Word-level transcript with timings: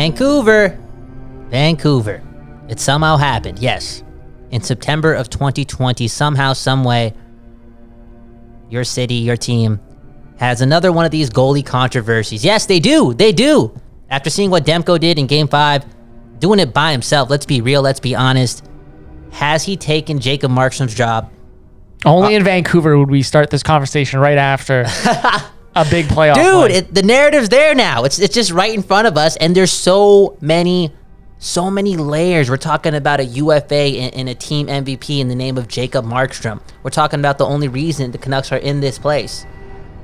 Vancouver. 0.00 0.78
Vancouver. 1.50 2.22
It 2.70 2.80
somehow 2.80 3.18
happened, 3.18 3.58
yes. 3.58 4.02
In 4.50 4.62
September 4.62 5.12
of 5.12 5.28
2020, 5.28 6.08
somehow, 6.08 6.54
someway, 6.54 7.12
your 8.70 8.82
city, 8.82 9.16
your 9.16 9.36
team, 9.36 9.78
has 10.38 10.62
another 10.62 10.90
one 10.90 11.04
of 11.04 11.10
these 11.10 11.28
goalie 11.28 11.66
controversies. 11.66 12.42
Yes, 12.42 12.64
they 12.64 12.80
do. 12.80 13.12
They 13.12 13.30
do. 13.30 13.78
After 14.08 14.30
seeing 14.30 14.48
what 14.50 14.64
Demko 14.64 14.98
did 14.98 15.18
in 15.18 15.26
game 15.26 15.48
five, 15.48 15.84
doing 16.38 16.60
it 16.60 16.72
by 16.72 16.92
himself, 16.92 17.28
let's 17.28 17.44
be 17.44 17.60
real, 17.60 17.82
let's 17.82 18.00
be 18.00 18.14
honest. 18.14 18.64
Has 19.32 19.64
he 19.64 19.76
taken 19.76 20.18
Jacob 20.18 20.50
Markstrom's 20.50 20.94
job? 20.94 21.30
Only 22.06 22.36
uh, 22.36 22.38
in 22.38 22.44
Vancouver 22.44 22.96
would 22.96 23.10
we 23.10 23.22
start 23.22 23.50
this 23.50 23.62
conversation 23.62 24.18
right 24.18 24.38
after 24.38 24.86
a 25.86 25.90
big 25.90 26.06
playoff. 26.06 26.34
Dude, 26.34 26.70
it, 26.70 26.94
the 26.94 27.02
narrative's 27.02 27.48
there 27.48 27.74
now. 27.74 28.04
It's 28.04 28.18
it's 28.18 28.34
just 28.34 28.50
right 28.50 28.72
in 28.74 28.82
front 28.82 29.06
of 29.06 29.16
us, 29.16 29.36
and 29.36 29.54
there's 29.54 29.72
so 29.72 30.36
many, 30.40 30.92
so 31.38 31.70
many 31.70 31.96
layers. 31.96 32.50
We're 32.50 32.56
talking 32.56 32.94
about 32.94 33.20
a 33.20 33.24
UFA 33.24 33.74
and, 34.14 34.28
a 34.28 34.34
team 34.34 34.66
MVP 34.66 35.20
in 35.20 35.28
the 35.28 35.34
name 35.34 35.56
of 35.58 35.68
Jacob 35.68 36.04
Markstrom. 36.04 36.60
We're 36.82 36.90
talking 36.90 37.20
about 37.20 37.38
the 37.38 37.46
only 37.46 37.68
reason 37.68 38.10
the 38.10 38.18
Canucks 38.18 38.52
are 38.52 38.58
in 38.58 38.80
this 38.80 38.98
place. 38.98 39.46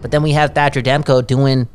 But 0.02 0.10
then 0.10 0.22
we 0.22 0.32
have 0.32 0.54
Thatcher 0.54 0.82
Demko 0.82 1.26
doing 1.26 1.68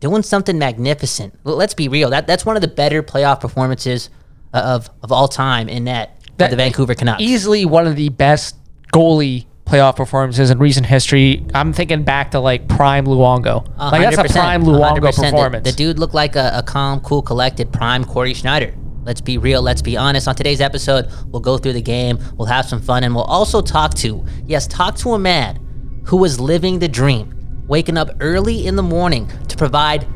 doing 0.00 0.22
something 0.22 0.58
magnificent. 0.58 1.38
Let's 1.44 1.74
be 1.74 1.88
real. 1.88 2.10
That 2.10 2.26
that's 2.26 2.44
one 2.46 2.56
of 2.56 2.62
the 2.62 2.68
better 2.68 3.02
playoff 3.02 3.40
performances 3.40 4.10
uh, 4.54 4.58
of 4.64 4.90
of 5.02 5.12
all 5.12 5.28
time 5.28 5.68
in 5.68 5.84
net 5.84 6.20
for 6.24 6.32
That- 6.38 6.50
the 6.50 6.56
Vancouver 6.56 6.94
Canucks. 6.94 7.22
easily 7.22 7.64
one 7.64 7.86
of 7.86 7.96
the 7.96 8.08
best 8.10 8.56
goalie 8.92 9.46
playoff 9.66 9.96
performances 9.96 10.50
in 10.50 10.58
recent 10.58 10.86
history. 10.86 11.44
I'm 11.52 11.72
thinking 11.72 12.04
back 12.04 12.30
to 12.30 12.40
like 12.40 12.68
prime 12.68 13.04
Luongo. 13.04 13.66
Like 13.78 14.14
that's 14.14 14.30
a 14.30 14.32
prime 14.32 14.62
Luongo 14.62 14.98
100%. 15.00 15.00
The- 15.16 15.22
performance. 15.22 15.70
The, 15.70 15.76
dude 15.76 15.98
looked 15.98 16.14
like 16.14 16.36
a, 16.36 16.52
a 16.54 16.62
calm, 16.62 17.00
cool, 17.00 17.20
collected 17.22 17.72
prime 17.72 18.04
Cory 18.04 18.32
Schneider. 18.32 18.74
Let's 19.02 19.20
be 19.20 19.38
real. 19.38 19.62
Let's 19.62 19.82
be 19.82 19.96
honest. 19.96 20.26
On 20.28 20.34
today's 20.34 20.60
episode, 20.60 21.08
we'll 21.26 21.40
go 21.40 21.58
through 21.58 21.74
the 21.74 21.82
game. 21.82 22.18
We'll 22.36 22.46
have 22.48 22.66
some 22.66 22.80
fun, 22.80 23.04
and 23.04 23.14
we'll 23.14 23.24
also 23.24 23.60
talk 23.60 23.94
to 23.94 24.24
yes, 24.46 24.66
talk 24.66 24.96
to 24.96 25.12
a 25.14 25.18
man 25.18 26.02
who 26.06 26.16
was 26.16 26.40
living 26.40 26.78
the 26.78 26.88
dream, 26.88 27.32
waking 27.68 27.96
up 27.98 28.10
early 28.20 28.66
in 28.66 28.74
the 28.76 28.82
morning 28.82 29.30
to 29.48 29.56
provide 29.56 30.06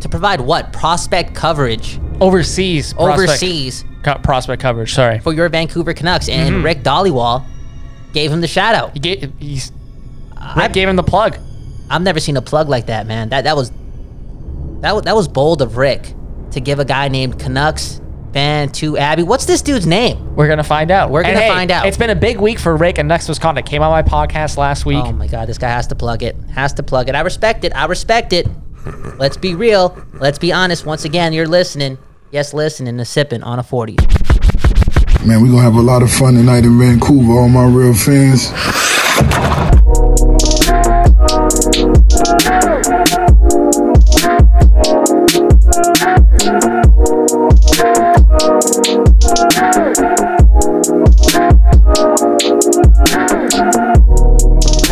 to 0.00 0.08
provide 0.08 0.40
what 0.40 0.72
prospect 0.72 1.34
coverage 1.34 1.98
overseas, 2.20 2.92
prospect- 2.94 3.18
overseas 3.30 3.84
co- 4.02 4.18
prospect 4.18 4.60
coverage. 4.60 4.92
Sorry, 4.94 5.18
for 5.20 5.32
your 5.32 5.48
Vancouver 5.48 5.92
Canucks. 5.94 6.28
And 6.28 6.56
Mm-hmm. 6.56 6.64
Rick 6.64 6.78
Dhaliwal 6.82 7.44
gave 8.14 8.32
him 8.32 8.40
the 8.40 8.48
shout 8.48 8.74
out. 8.74 8.94
he 8.94 9.00
gave 9.00 9.32
he's 9.38 9.72
Rick 10.56 10.72
gave 10.72 10.88
him 10.88 10.96
the 10.96 11.02
plug. 11.02 11.38
I've 11.90 12.02
never 12.02 12.20
seen 12.20 12.36
a 12.36 12.42
plug 12.42 12.68
like 12.68 12.86
that, 12.86 13.06
man. 13.06 13.28
That 13.28 13.44
that 13.44 13.56
was 13.56 13.70
that 14.80 14.94
was, 14.94 15.02
that 15.04 15.16
was 15.16 15.28
bold 15.28 15.62
of 15.62 15.76
Rick 15.76 16.14
to 16.52 16.60
give 16.60 16.78
a 16.78 16.84
guy 16.84 17.08
named 17.08 17.38
Canucks 17.38 18.00
fan 18.32 18.68
to 18.72 18.98
Abby. 18.98 19.22
What's 19.22 19.46
this 19.46 19.62
dude's 19.62 19.86
name? 19.86 20.34
We're 20.36 20.48
gonna 20.48 20.64
find 20.64 20.90
out. 20.90 21.10
We're 21.10 21.22
gonna 21.22 21.40
hey, 21.40 21.48
find 21.48 21.70
out. 21.70 21.86
It's 21.86 21.96
been 21.96 22.10
a 22.10 22.14
big 22.14 22.38
week 22.38 22.58
for 22.58 22.76
Rick 22.76 22.98
and 22.98 23.08
Next 23.08 23.28
Misconduct. 23.28 23.68
Came 23.68 23.82
on 23.82 23.90
my 23.90 24.02
podcast 24.02 24.56
last 24.56 24.84
week. 24.84 25.04
Oh 25.04 25.12
my 25.12 25.26
god, 25.26 25.48
this 25.48 25.58
guy 25.58 25.68
has 25.68 25.86
to 25.88 25.94
plug 25.94 26.22
it. 26.22 26.36
Has 26.50 26.72
to 26.74 26.82
plug 26.82 27.08
it. 27.08 27.14
I 27.14 27.20
respect 27.20 27.64
it. 27.64 27.74
I 27.74 27.86
respect 27.86 28.32
it. 28.32 28.46
Let's 29.16 29.36
be 29.36 29.54
real. 29.54 29.96
Let's 30.14 30.38
be 30.38 30.52
honest. 30.52 30.84
Once 30.84 31.04
again, 31.04 31.32
you're 31.32 31.48
listening. 31.48 31.96
Yes, 32.30 32.52
listening 32.52 32.98
to 32.98 33.04
sipping 33.04 33.42
on 33.42 33.58
a 33.58 33.62
40. 33.62 33.96
Man, 35.26 35.40
we're 35.40 35.48
gonna 35.48 35.62
have 35.62 35.76
a 35.76 35.80
lot 35.80 36.02
of 36.02 36.12
fun 36.12 36.34
tonight 36.34 36.64
in 36.64 36.78
Vancouver, 36.78 37.32
all 37.32 37.48
my 37.48 37.64
real 37.64 37.94
fans. 37.94 38.50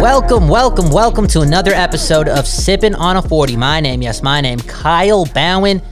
Welcome, 0.00 0.48
welcome, 0.48 0.90
welcome 0.90 1.26
to 1.26 1.42
another 1.42 1.72
episode 1.72 2.28
of 2.28 2.46
Sipping 2.46 2.94
on 2.94 3.18
a 3.18 3.22
40. 3.22 3.58
My 3.58 3.80
name, 3.80 4.00
yes, 4.00 4.22
my 4.22 4.40
name, 4.40 4.60
Kyle 4.60 5.26
Bowen. 5.26 5.82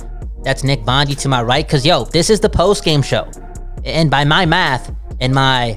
That's 0.42 0.64
Nick 0.64 0.86
Bondi 0.86 1.14
to 1.16 1.28
my 1.28 1.42
right. 1.42 1.68
Cause 1.68 1.84
yo, 1.84 2.04
this 2.06 2.30
is 2.30 2.40
the 2.40 2.48
post 2.48 2.84
game 2.84 3.02
show, 3.02 3.30
and 3.84 4.10
by 4.10 4.24
my 4.24 4.46
math 4.46 4.94
and 5.20 5.34
my 5.34 5.76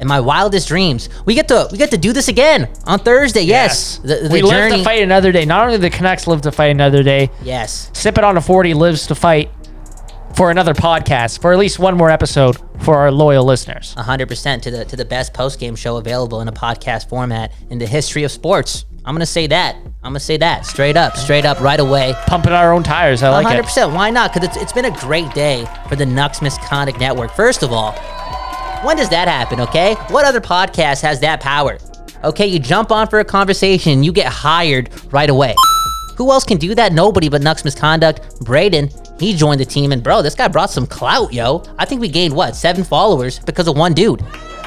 and 0.00 0.08
my 0.08 0.18
wildest 0.20 0.68
dreams, 0.68 1.08
we 1.24 1.34
get 1.34 1.48
to 1.48 1.68
we 1.70 1.78
get 1.78 1.90
to 1.92 1.98
do 1.98 2.12
this 2.12 2.28
again 2.28 2.68
on 2.86 2.98
Thursday. 2.98 3.42
Yes, 3.42 3.98
the, 3.98 4.16
the 4.16 4.28
we 4.30 4.40
journey. 4.40 4.70
live 4.70 4.78
to 4.78 4.84
fight 4.84 5.02
another 5.02 5.30
day. 5.32 5.44
Not 5.44 5.64
only 5.64 5.76
the 5.78 5.90
Canucks 5.90 6.26
live 6.26 6.40
to 6.42 6.52
fight 6.52 6.66
another 6.72 7.02
day, 7.02 7.30
Yes, 7.42 7.90
Sip 7.92 8.18
It 8.18 8.24
on 8.24 8.36
a 8.36 8.40
40 8.40 8.74
lives 8.74 9.06
to 9.06 9.14
fight 9.14 9.50
for 10.34 10.50
another 10.50 10.74
podcast, 10.74 11.40
for 11.40 11.52
at 11.52 11.58
least 11.60 11.78
one 11.78 11.96
more 11.96 12.10
episode 12.10 12.56
for 12.82 12.96
our 12.96 13.12
loyal 13.12 13.44
listeners. 13.44 13.94
hundred 13.94 14.28
percent 14.28 14.64
to 14.64 14.70
the 14.70 14.84
to 14.86 14.96
the 14.96 15.04
best 15.04 15.32
post 15.32 15.60
game 15.60 15.76
show 15.76 15.96
available 15.96 16.40
in 16.40 16.48
a 16.48 16.52
podcast 16.52 17.08
format 17.08 17.52
in 17.70 17.78
the 17.78 17.86
history 17.86 18.24
of 18.24 18.32
sports. 18.32 18.84
I'm 19.04 19.14
gonna 19.14 19.26
say 19.26 19.46
that. 19.48 19.76
I'm 20.04 20.10
gonna 20.10 20.20
say 20.20 20.36
that 20.36 20.66
straight 20.66 20.98
up, 20.98 21.16
straight 21.16 21.46
up, 21.46 21.60
right 21.60 21.80
away. 21.80 22.14
Pumping 22.26 22.52
our 22.52 22.74
own 22.74 22.82
tires. 22.82 23.22
I 23.22 23.30
like 23.30 23.46
hundred 23.46 23.60
it. 23.60 23.64
percent. 23.64 23.94
Why 23.94 24.10
not? 24.10 24.34
Because 24.34 24.46
it's, 24.50 24.58
it's 24.58 24.72
been 24.72 24.84
a 24.84 24.90
great 25.00 25.32
day 25.32 25.66
for 25.88 25.96
the 25.96 26.04
Nux 26.04 26.42
Misconduct 26.42 27.00
Network. 27.00 27.32
First 27.32 27.62
of 27.62 27.72
all, 27.72 27.92
when 28.84 28.98
does 28.98 29.08
that 29.08 29.28
happen? 29.28 29.62
Okay, 29.62 29.94
what 30.10 30.26
other 30.26 30.42
podcast 30.42 31.00
has 31.00 31.20
that 31.20 31.40
power? 31.40 31.78
Okay, 32.22 32.46
you 32.46 32.58
jump 32.58 32.92
on 32.92 33.08
for 33.08 33.20
a 33.20 33.24
conversation, 33.24 34.02
you 34.02 34.12
get 34.12 34.26
hired 34.26 34.90
right 35.10 35.30
away. 35.30 35.54
Who 36.16 36.30
else 36.30 36.44
can 36.44 36.58
do 36.58 36.74
that? 36.74 36.92
Nobody 36.92 37.30
but 37.30 37.40
Nux 37.40 37.64
Misconduct. 37.64 38.40
Braden, 38.40 38.90
he 39.18 39.34
joined 39.34 39.58
the 39.58 39.64
team, 39.64 39.90
and 39.90 40.02
bro, 40.02 40.20
this 40.20 40.34
guy 40.34 40.48
brought 40.48 40.68
some 40.70 40.86
clout, 40.86 41.32
yo. 41.32 41.62
I 41.78 41.86
think 41.86 42.02
we 42.02 42.10
gained 42.10 42.36
what 42.36 42.54
seven 42.54 42.84
followers 42.84 43.38
because 43.38 43.68
of 43.68 43.78
one 43.78 43.94
dude. 43.94 44.20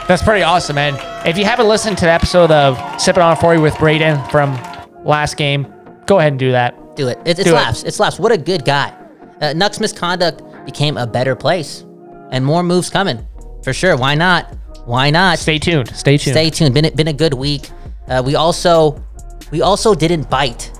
That's 0.07 0.23
pretty 0.23 0.41
awesome, 0.41 0.77
man. 0.77 0.95
If 1.27 1.37
you 1.37 1.45
haven't 1.45 1.67
listened 1.67 1.99
to 1.99 2.05
the 2.05 2.11
episode 2.11 2.49
of 2.49 2.79
Sipping 2.99 3.21
on 3.21 3.33
a 3.33 3.35
40 3.35 3.61
with 3.61 3.77
Braden 3.77 4.23
from 4.29 4.57
last 5.07 5.37
game, 5.37 5.71
go 6.05 6.19
ahead 6.19 6.33
and 6.33 6.39
do 6.39 6.51
that. 6.51 6.95
Do 6.95 7.07
it. 7.07 7.17
It, 7.25 7.39
it 7.39 7.43
Do 7.43 7.51
slaps. 7.51 7.83
It. 7.83 7.93
slaps. 7.93 8.19
What 8.19 8.31
a 8.31 8.37
good 8.37 8.65
guy. 8.65 8.93
Uh, 9.41 9.53
Nux 9.53 9.79
misconduct 9.79 10.41
became 10.65 10.97
a 10.97 11.05
better 11.07 11.35
place, 11.35 11.85
and 12.31 12.43
more 12.45 12.63
moves 12.63 12.89
coming 12.89 13.25
for 13.63 13.73
sure. 13.73 13.95
Why 13.95 14.15
not? 14.15 14.55
Why 14.85 15.09
not? 15.09 15.37
Stay 15.39 15.59
tuned. 15.59 15.95
Stay 15.95 16.17
tuned. 16.17 16.33
Stay 16.33 16.49
tuned. 16.49 16.73
Been 16.73 16.85
a- 16.85 16.91
been 16.91 17.07
a 17.09 17.13
good 17.13 17.33
week. 17.33 17.69
Uh, 18.07 18.21
we 18.25 18.35
also 18.35 19.03
we 19.51 19.61
also 19.61 19.93
didn't 19.93 20.29
bite. 20.29 20.71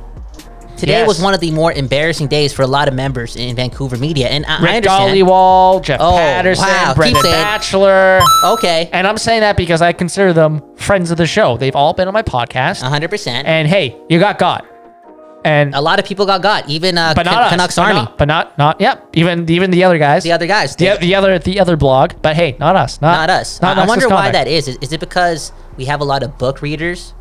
Today 0.77 0.91
Yes. 0.93 1.07
was 1.07 1.19
one 1.19 1.33
of 1.33 1.39
the 1.39 1.49
more 1.51 1.71
embarrassing 1.73 2.27
days 2.27 2.53
for 2.53 2.61
a 2.61 2.67
lot 2.67 2.88
of 2.88 2.93
members 2.93 3.35
in 3.35 3.55
Vancouver 3.55 3.97
media, 3.97 4.27
and 4.29 4.45
I, 4.45 4.57
I 4.57 4.61
Rick 4.61 4.75
understand. 4.75 5.17
Dhaliwal, 5.17 5.83
Jeff 5.83 5.99
Oh, 5.99 6.15
Paterson, 6.15 6.65
wow. 6.67 6.93
Brendan 6.95 7.23
Batchelor. 7.23 8.21
Okay, 8.45 8.89
And 8.93 9.07
I'm 9.07 9.17
saying 9.17 9.41
that 9.41 9.57
because 9.57 9.81
I 9.81 9.91
consider 9.91 10.33
them 10.33 10.61
friends 10.75 11.09
of 11.09 11.17
the 11.17 11.25
show. 11.25 11.57
They've 11.57 11.75
all 11.75 11.93
been 11.93 12.07
on 12.07 12.13
my 12.13 12.21
podcast. 12.21 12.81
hundred 12.81 13.09
percent. 13.09 13.47
And 13.47 13.67
hey, 13.67 13.99
you 14.07 14.19
got 14.19 14.38
got. 14.38 14.65
And 15.43 15.73
A 15.75 15.81
lot 15.81 15.97
of 15.97 16.05
people 16.05 16.25
got 16.25 16.41
got. 16.41 16.67
Even 16.69 16.97
uh, 16.97 17.13
but 17.15 17.23
not 17.25 17.49
Can-. 17.49 17.49
Canucks 17.51 17.75
but 17.77 17.81
Army. 17.83 17.94
Not, 17.95 18.17
but 18.17 18.27
not 18.27 18.57
not 18.57 18.81
yep. 18.81 19.07
Even 19.13 19.49
even 19.49 19.71
the 19.71 19.83
other 19.83 19.97
guys. 19.97 20.23
the 20.23 20.31
other 20.33 20.45
guys. 20.47 20.75
the, 20.75 20.97
the 20.99 21.15
other 21.15 21.39
the 21.39 21.59
other 21.59 21.77
blog. 21.77 22.13
But 22.21 22.35
hey, 22.35 22.57
not 22.59 22.75
us. 22.75 22.99
Not, 23.01 23.13
not 23.13 23.29
us. 23.29 23.61
Not 23.61 23.77
I, 23.77 23.83
I 23.83 23.88
wonder 23.88 24.09
why 24.09 24.31
Comic. 24.31 24.33
that 24.33 24.47
is. 24.47 24.67
is. 24.67 24.77
Is 24.81 24.94
it 24.94 24.99
because 24.99 25.51
we 25.77 25.85
have 25.85 26.01
a 26.01 26.03
lot 26.03 26.21
of 26.23 26.38
book 26.38 26.61
readers 26.61 27.13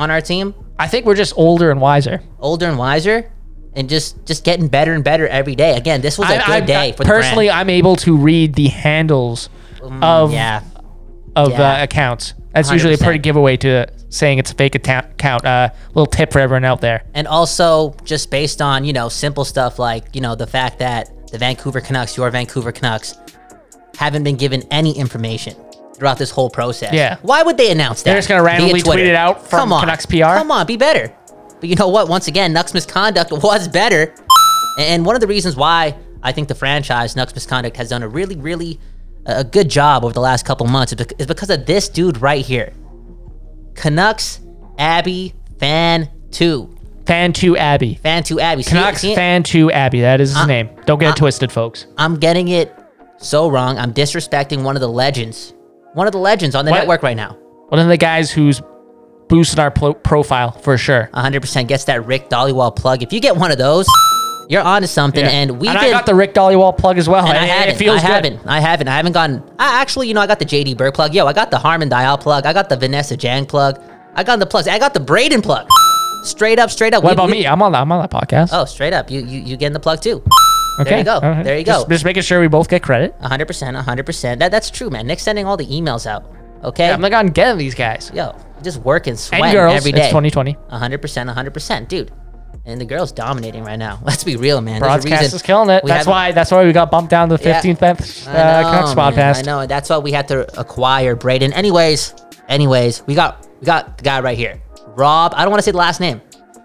on 0.00 0.10
our 0.10 0.20
team? 0.20 0.54
I 0.78 0.88
think 0.88 1.06
we're 1.06 1.14
just 1.14 1.34
older 1.36 1.70
and 1.70 1.80
wiser. 1.80 2.22
older 2.40 2.66
and 2.66 2.78
wiser 2.78 3.30
and 3.74 3.88
just 3.88 4.26
just 4.26 4.42
getting 4.44 4.66
better 4.68 4.92
and 4.94 5.04
better 5.04 5.28
every 5.28 5.54
day. 5.54 5.76
Again, 5.76 6.00
this 6.00 6.18
was 6.18 6.28
a 6.30 6.32
I- 6.42 6.46
good 6.46 6.62
I- 6.64 6.66
day 6.88 6.92
for 6.92 7.04
the 7.04 7.08
personally. 7.10 7.50
I'm 7.50 7.70
able 7.70 7.96
to 7.96 8.16
read 8.16 8.54
the 8.54 8.68
handles 8.68 9.48
of 10.02 10.32
yeah. 10.32 10.62
of 11.36 11.50
Yeah. 11.52 11.80
uh, 11.80 11.82
accounts. 11.84 12.34
That's 12.54 12.70
usually 12.72 12.94
a 12.94 12.98
pretty 12.98 13.20
giveaway 13.20 13.56
to 13.58 13.86
saying 14.08 14.38
it's 14.38 14.50
a 14.50 14.54
fake 14.54 14.74
account. 14.74 15.06
account. 15.12 15.44
Uh, 15.44 15.68
little 15.94 16.06
tip 16.06 16.32
for 16.32 16.40
everyone 16.40 16.64
out 16.64 16.80
there. 16.80 17.04
And 17.14 17.28
also 17.28 17.94
just 18.02 18.28
based 18.30 18.60
on, 18.60 18.84
you 18.84 18.92
know, 18.92 19.08
simple 19.08 19.44
stuff 19.44 19.78
like, 19.78 20.16
you 20.16 20.20
know, 20.20 20.34
the 20.34 20.48
fact 20.48 20.80
that 20.80 21.28
the 21.30 21.38
Vancouver 21.38 21.80
Canucks, 21.80 22.16
your 22.16 22.28
Vancouver 22.30 22.72
Canucks, 22.72 23.14
haven't 23.96 24.24
been 24.24 24.34
given 24.36 24.62
any 24.72 24.98
information 24.98 25.54
throughout 26.00 26.18
this 26.18 26.30
whole 26.30 26.50
process. 26.50 26.92
Yeah. 26.92 27.18
Why 27.22 27.42
would 27.44 27.56
they 27.56 27.70
announce 27.70 28.02
that? 28.02 28.10
They're 28.10 28.18
just 28.18 28.28
gonna 28.28 28.42
randomly 28.42 28.80
tweet 28.82 28.98
it 29.06 29.14
out 29.14 29.46
from 29.48 29.60
Come 29.60 29.72
on. 29.72 29.80
Canucks 29.82 30.06
PR? 30.06 30.16
Come 30.38 30.50
on, 30.50 30.66
be 30.66 30.76
better. 30.76 31.14
But 31.60 31.68
you 31.68 31.76
know 31.76 31.88
what? 31.88 32.08
Once 32.08 32.26
again, 32.26 32.52
Nux 32.52 32.64
misconduct 32.74 33.30
was 33.30 33.68
better. 33.68 34.12
And 34.78 35.04
one 35.06 35.14
of 35.14 35.20
the 35.20 35.26
reasons 35.26 35.54
why 35.56 35.94
I 36.22 36.32
think 36.32 36.48
the 36.48 36.54
franchise, 36.54 37.14
Nux 37.14 37.26
misconduct, 37.34 37.76
has 37.76 37.90
done 37.90 38.02
a 38.02 38.08
really, 38.08 38.36
really 38.36 38.80
a 39.26 39.44
good 39.44 39.68
job 39.68 40.02
over 40.04 40.14
the 40.14 40.20
last 40.20 40.46
couple 40.46 40.66
months 40.66 40.92
is 41.18 41.26
because 41.26 41.50
of 41.50 41.66
this 41.66 41.88
dude 41.90 42.20
right 42.22 42.44
here. 42.44 42.72
Canucks 43.74 44.40
Abby 44.78 45.34
Fan 45.58 46.08
2. 46.30 46.76
Fan 47.06 47.32
two 47.32 47.56
Abby. 47.56 47.96
Fan 47.96 48.22
2 48.22 48.40
Abby. 48.40 48.62
See- 48.62 48.70
Canucks 48.70 49.00
see- 49.00 49.14
fan 49.14 49.42
two 49.42 49.70
Abby. 49.72 50.00
That 50.00 50.20
is 50.20 50.30
his 50.30 50.38
Uh, 50.38 50.46
name. 50.46 50.70
Don't 50.86 50.98
get 50.98 51.08
uh, 51.08 51.10
it 51.10 51.16
twisted, 51.16 51.50
folks. 51.52 51.86
I'm 51.98 52.16
getting 52.16 52.48
it 52.48 52.72
so 53.18 53.48
wrong. 53.48 53.78
I'm 53.78 53.92
disrespecting 53.92 54.62
one 54.62 54.76
of 54.76 54.80
the 54.80 54.88
legends. 54.88 55.52
One 55.94 56.06
of 56.06 56.12
the 56.12 56.18
legends 56.18 56.54
on 56.54 56.64
the 56.64 56.70
What? 56.70 56.78
network 56.78 57.02
right 57.02 57.16
now. 57.16 57.36
One 57.68 57.80
of 57.80 57.88
the 57.88 57.96
guys 57.96 58.30
who's 58.30 58.62
boosting 59.28 59.60
our 59.60 59.70
pro- 59.70 59.94
profile 59.94 60.52
for 60.52 60.76
sure. 60.78 61.08
100% 61.14 61.68
gets 61.68 61.84
that 61.84 62.06
Rick 62.06 62.30
Dhaliwal 62.30 62.74
plug. 62.76 63.02
If 63.02 63.12
you 63.12 63.20
get 63.20 63.36
one 63.36 63.50
of 63.50 63.58
those, 63.58 63.86
You're 64.48 64.62
onto 64.62 64.88
something, 64.88 65.24
Yeah. 65.24 65.30
and 65.30 65.60
been. 65.60 65.68
I 65.68 65.90
got 65.90 66.06
the 66.06 66.14
Rick 66.16 66.34
Dhaliwal 66.34 66.76
plug 66.76 66.98
as 66.98 67.08
well. 67.08 67.24
and 67.24 67.38
I 67.38 67.44
It- 67.44 67.48
haven't. 67.50 67.74
it 67.74 67.76
feels 67.76 67.98
I 67.98 68.06
good. 68.08 68.10
haven't. 68.12 68.40
I 68.46 68.58
haven't. 68.58 68.88
I 68.88 68.96
haven't 68.96 69.12
gotten. 69.12 69.44
I 69.60 69.80
actually, 69.80 70.08
you 70.08 70.14
know, 70.14 70.20
I 70.20 70.26
got 70.26 70.40
the 70.40 70.44
JD 70.44 70.74
Burke 70.76 70.92
plug. 70.94 71.14
Yo, 71.14 71.24
I 71.24 71.32
got 71.32 71.52
the 71.52 71.58
Harman 71.58 71.88
Dayal 71.88 72.18
plug. 72.18 72.46
I 72.46 72.52
got 72.52 72.68
the 72.68 72.76
Vanessa 72.76 73.16
Jang 73.16 73.46
plug. 73.46 73.78
I 74.16 74.24
got 74.24 74.40
the 74.40 74.46
plugs. 74.46 74.66
I 74.66 74.80
got 74.80 74.92
the 74.92 74.98
Braden 74.98 75.40
plug. 75.42 75.68
Straight 76.24 76.58
up, 76.58 76.68
straight 76.72 76.94
up. 76.94 77.04
What 77.04 77.10
We- 77.10 77.14
about 77.14 77.26
we- 77.26 77.32
me? 77.42 77.46
I'm 77.46 77.62
on. 77.62 77.70
that. 77.72 77.82
I'm 77.82 77.92
on 77.92 78.00
that 78.00 78.10
podcast. 78.10 78.48
Oh, 78.52 78.64
straight 78.64 78.92
up. 78.92 79.08
You 79.08 79.20
you 79.20 79.38
you 79.40 79.56
getting 79.56 79.72
the 79.72 79.78
plug 79.78 80.00
too? 80.00 80.20
Okay. 80.80 80.90
there 80.90 80.98
you 80.98 81.04
go. 81.04 81.20
Right. 81.20 81.42
There 81.42 81.58
you 81.58 81.64
go. 81.64 81.86
just 81.88 82.04
making 82.04 82.22
sure 82.22 82.40
we 82.40 82.48
both 82.48 82.68
get 82.68 82.82
credit. 82.82 83.14
hundred 83.20 83.46
percent. 83.46 83.76
hundred 83.76 84.06
percent. 84.06 84.40
That 84.40 84.50
that's 84.50 84.70
true, 84.70 84.90
man. 84.90 85.06
Nick's 85.06 85.22
sending 85.22 85.46
all 85.46 85.56
the 85.56 85.66
emails 85.66 86.06
out. 86.06 86.24
Okay. 86.64 86.86
Yeah, 86.88 86.94
I'm 86.94 87.00
like 87.00 87.12
on 87.12 87.28
getting 87.28 87.58
these 87.58 87.74
guys 87.74 88.10
Yo, 88.14 88.36
just 88.62 88.78
working, 88.82 89.12
and 89.12 89.18
sweating 89.18 89.52
girls. 89.52 89.74
every 89.74 89.92
It's 89.92 90.08
2020. 90.08 90.56
hundred 90.70 91.00
percent. 91.00 91.30
hundred 91.30 91.54
percent, 91.54 91.88
dude. 91.88 92.12
And 92.66 92.78
the 92.78 92.84
girls 92.84 93.10
dominating 93.10 93.64
right 93.64 93.78
now. 93.78 94.00
Let's 94.04 94.22
be 94.22 94.36
real, 94.36 94.60
man. 94.60 94.80
Broadcast 94.80 95.32
is 95.32 95.42
killing 95.42 95.70
it. 95.70 95.82
That's 95.86 96.06
why. 96.06 96.32
That's 96.32 96.50
why 96.50 96.64
we 96.64 96.72
got 96.72 96.90
bumped 96.90 97.10
down 97.10 97.30
to 97.30 97.36
the 97.36 97.42
15th 97.42 97.80
best 97.80 98.28
uh, 98.28 98.30
I 98.30 98.94
know, 98.94 99.16
man. 99.16 99.36
I 99.36 99.42
know. 99.42 99.66
That's 99.66 99.88
why 99.88 99.98
we 99.98 100.12
had 100.12 100.28
to 100.28 100.60
acquire 100.60 101.16
Braden. 101.16 101.52
Anyways, 101.54 102.14
anyways, 102.48 103.06
we 103.06 103.14
got 103.14 103.46
we 103.60 103.64
got 103.64 103.96
the 103.98 104.04
guy 104.04 104.20
right 104.20 104.36
here, 104.36 104.60
Rob. 104.88 105.32
I 105.34 105.42
don't 105.42 105.50
want 105.50 105.60
to 105.60 105.64
say 105.64 105.70
the 105.70 105.78
last 105.78 106.00
name. 106.00 106.20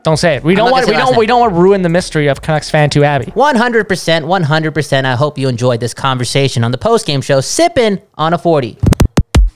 Don't 0.05 0.17
say 0.17 0.35
it. 0.35 0.43
We 0.43 0.53
don't 0.53 0.69
want. 0.69 0.85
We 0.85 0.93
don't. 0.93 1.17
We 1.17 1.25
don't 1.25 1.39
want 1.39 1.55
to 1.55 1.59
ruin 1.59 1.81
the 1.81 1.89
mystery 1.89 2.27
of 2.27 2.39
Canucks 2.39 2.69
fan 2.69 2.91
to 2.91 3.03
Abby. 3.03 3.25
100%, 3.25 3.85
100%. 3.87 5.05
I 5.05 5.15
hope 5.15 5.39
you 5.39 5.47
enjoyed 5.47 5.79
this 5.79 5.95
conversation 5.95 6.63
on 6.63 6.69
the 6.69 6.77
post-game 6.77 7.21
show, 7.21 7.39
Sippin' 7.39 7.99
on 8.13 8.31
a 8.31 8.37
40. 8.37 8.77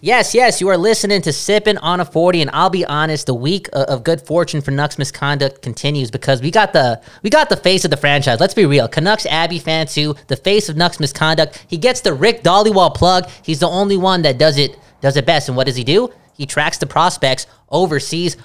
Yes, 0.01 0.33
yes, 0.33 0.59
you 0.59 0.67
are 0.69 0.77
listening 0.77 1.21
to 1.21 1.29
Sippin' 1.29 1.77
on 1.83 1.99
a 1.99 2.05
40, 2.05 2.41
and 2.41 2.49
I'll 2.51 2.71
be 2.71 2.83
honest, 2.83 3.27
the 3.27 3.35
week 3.35 3.69
uh, 3.73 3.85
of 3.89 4.03
good 4.03 4.25
fortune 4.25 4.61
for 4.61 4.71
Nucks 4.71 4.97
misconduct 4.97 5.61
continues 5.61 6.09
because 6.09 6.41
we 6.41 6.49
got 6.49 6.73
the 6.73 6.99
we 7.21 7.29
got 7.29 7.49
the 7.49 7.57
face 7.57 7.85
of 7.85 7.91
the 7.91 7.97
franchise. 7.97 8.39
Let's 8.39 8.55
be 8.55 8.65
real. 8.65 8.87
Canucks 8.87 9.27
Abby 9.27 9.59
fan 9.59 9.85
too, 9.85 10.15
the 10.29 10.35
face 10.35 10.67
of 10.67 10.75
Nucks 10.75 10.99
misconduct. 10.99 11.63
He 11.67 11.77
gets 11.77 12.01
the 12.01 12.15
Rick 12.15 12.41
Dhaliwal 12.41 12.95
plug. 12.95 13.29
He's 13.43 13.59
the 13.59 13.69
only 13.69 13.97
one 13.97 14.23
that 14.23 14.39
does 14.39 14.57
it 14.57 14.79
does 14.99 15.15
it 15.15 15.27
best. 15.27 15.47
And 15.47 15.55
what 15.55 15.67
does 15.67 15.75
he 15.75 15.83
do? 15.83 16.11
He 16.33 16.47
tracks 16.47 16.79
the 16.79 16.87
prospects 16.87 17.45
overseas. 17.69 18.35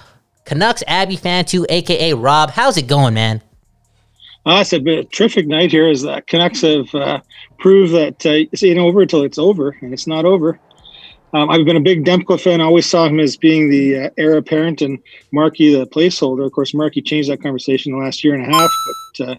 Canucks 0.45 0.83
Abby 0.87 1.15
fan 1.15 1.45
too, 1.45 1.65
aka 1.69 2.13
Rob. 2.13 2.51
How's 2.51 2.77
it 2.77 2.87
going, 2.87 3.15
man? 3.15 3.41
Uh, 4.45 4.59
it's 4.61 4.73
a 4.73 4.79
bit 4.79 5.11
terrific 5.11 5.47
night 5.47 5.71
here 5.71 5.89
as 5.89 6.03
the 6.03 6.21
Canucks 6.27 6.61
have 6.61 6.93
uh, 6.93 7.19
proved 7.57 7.93
that 7.93 8.23
uh, 8.25 8.47
it's 8.51 8.63
ain't 8.63 8.77
over 8.77 9.01
until 9.01 9.23
it's 9.23 9.39
over, 9.39 9.75
and 9.81 9.91
it's 9.91 10.05
not 10.05 10.23
over. 10.23 10.59
Um, 11.33 11.49
I've 11.49 11.65
been 11.65 11.75
a 11.75 11.81
big 11.81 12.05
Demko 12.05 12.39
fan. 12.39 12.61
I 12.61 12.65
always 12.65 12.85
saw 12.85 13.05
him 13.07 13.19
as 13.19 13.35
being 13.35 13.69
the 13.69 14.05
uh, 14.05 14.09
heir 14.17 14.37
apparent 14.37 14.81
and 14.81 14.99
Markey 15.33 15.73
the 15.73 15.87
placeholder. 15.87 16.45
Of 16.45 16.51
course, 16.51 16.75
Markey 16.75 17.01
changed 17.01 17.29
that 17.29 17.41
conversation 17.41 17.91
the 17.91 17.97
last 17.97 18.23
year 18.23 18.35
and 18.35 18.45
a 18.45 18.55
half, 18.55 18.71
but 19.17 19.29
uh, 19.29 19.35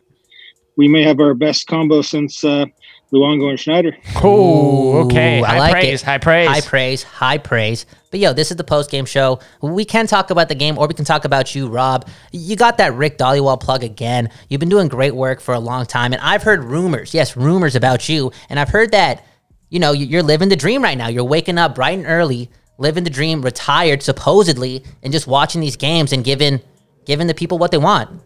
we 0.77 0.89
may 0.89 1.05
have 1.05 1.21
our 1.21 1.35
best 1.35 1.69
combo 1.69 2.03
since 2.03 2.43
uh, 2.43 2.67
Luongo 3.13 3.49
and 3.49 3.59
Schneider. 3.59 3.97
Oh, 4.23 5.05
okay. 5.07 5.41
Ooh, 5.41 5.45
I 5.45 5.49
high 5.49 5.59
like 5.59 5.73
praise. 5.73 6.03
it. 6.03 6.05
High 6.05 6.19
praise. 6.19 6.49
High 6.49 6.61
praise. 6.61 7.03
High 7.05 7.39
praise. 7.39 7.87
But 8.11 8.21
yo, 8.21 8.33
this 8.33 8.51
is 8.51 8.57
the 8.57 8.65
post 8.65 8.91
game 8.91 9.05
show. 9.05 9.41
We 9.63 9.85
can 9.85 10.07
talk 10.07 10.31
about 10.31 10.49
the 10.49 10.55
game 10.55 10.77
or 10.77 10.89
we 10.89 10.95
can 10.95 11.05
talk 11.05 11.25
about 11.25 11.55
you, 11.55 11.69
Rob. 11.69 12.09
You 12.33 12.57
got 12.57 12.79
that 12.79 12.95
Rick 12.95 13.19
Dhaliwal 13.19 13.61
plug 13.61 13.85
again. 13.85 14.31
You've 14.49 14.59
been 14.61 14.69
doing 14.69 14.89
great 14.89 15.15
work 15.15 15.41
for 15.41 15.55
a 15.55 15.61
long 15.61 15.87
time. 15.87 16.13
And 16.13 16.23
I've 16.23 16.43
heard 16.43 16.65
rumors, 16.65 17.15
yes, 17.15 17.37
rumors 17.37 17.77
about 17.77 18.09
you. 18.09 18.33
And 18.49 18.59
I've 18.59 18.71
heard 18.71 18.91
that, 18.91 19.25
you 19.71 19.79
know, 19.79 19.93
you're 19.93 20.23
living 20.23 20.49
the 20.49 20.57
dream 20.57 20.83
right 20.83 20.99
now. 20.99 21.09
You're 21.09 21.25
waking 21.25 21.59
up 21.59 21.77
bright 21.77 21.99
and 21.99 22.07
early, 22.07 22.51
living 22.79 23.05
the 23.05 23.11
dream, 23.11 23.43
retired 23.43 24.03
supposedly, 24.03 24.83
and 25.03 25.13
just 25.13 25.27
watching 25.29 25.61
these 25.61 25.77
games 25.77 26.13
and 26.13 26.25
giving 26.25 26.61
giving 27.05 27.29
the 27.29 27.35
people 27.35 27.59
what 27.59 27.71
they 27.71 27.79
want. 27.79 28.21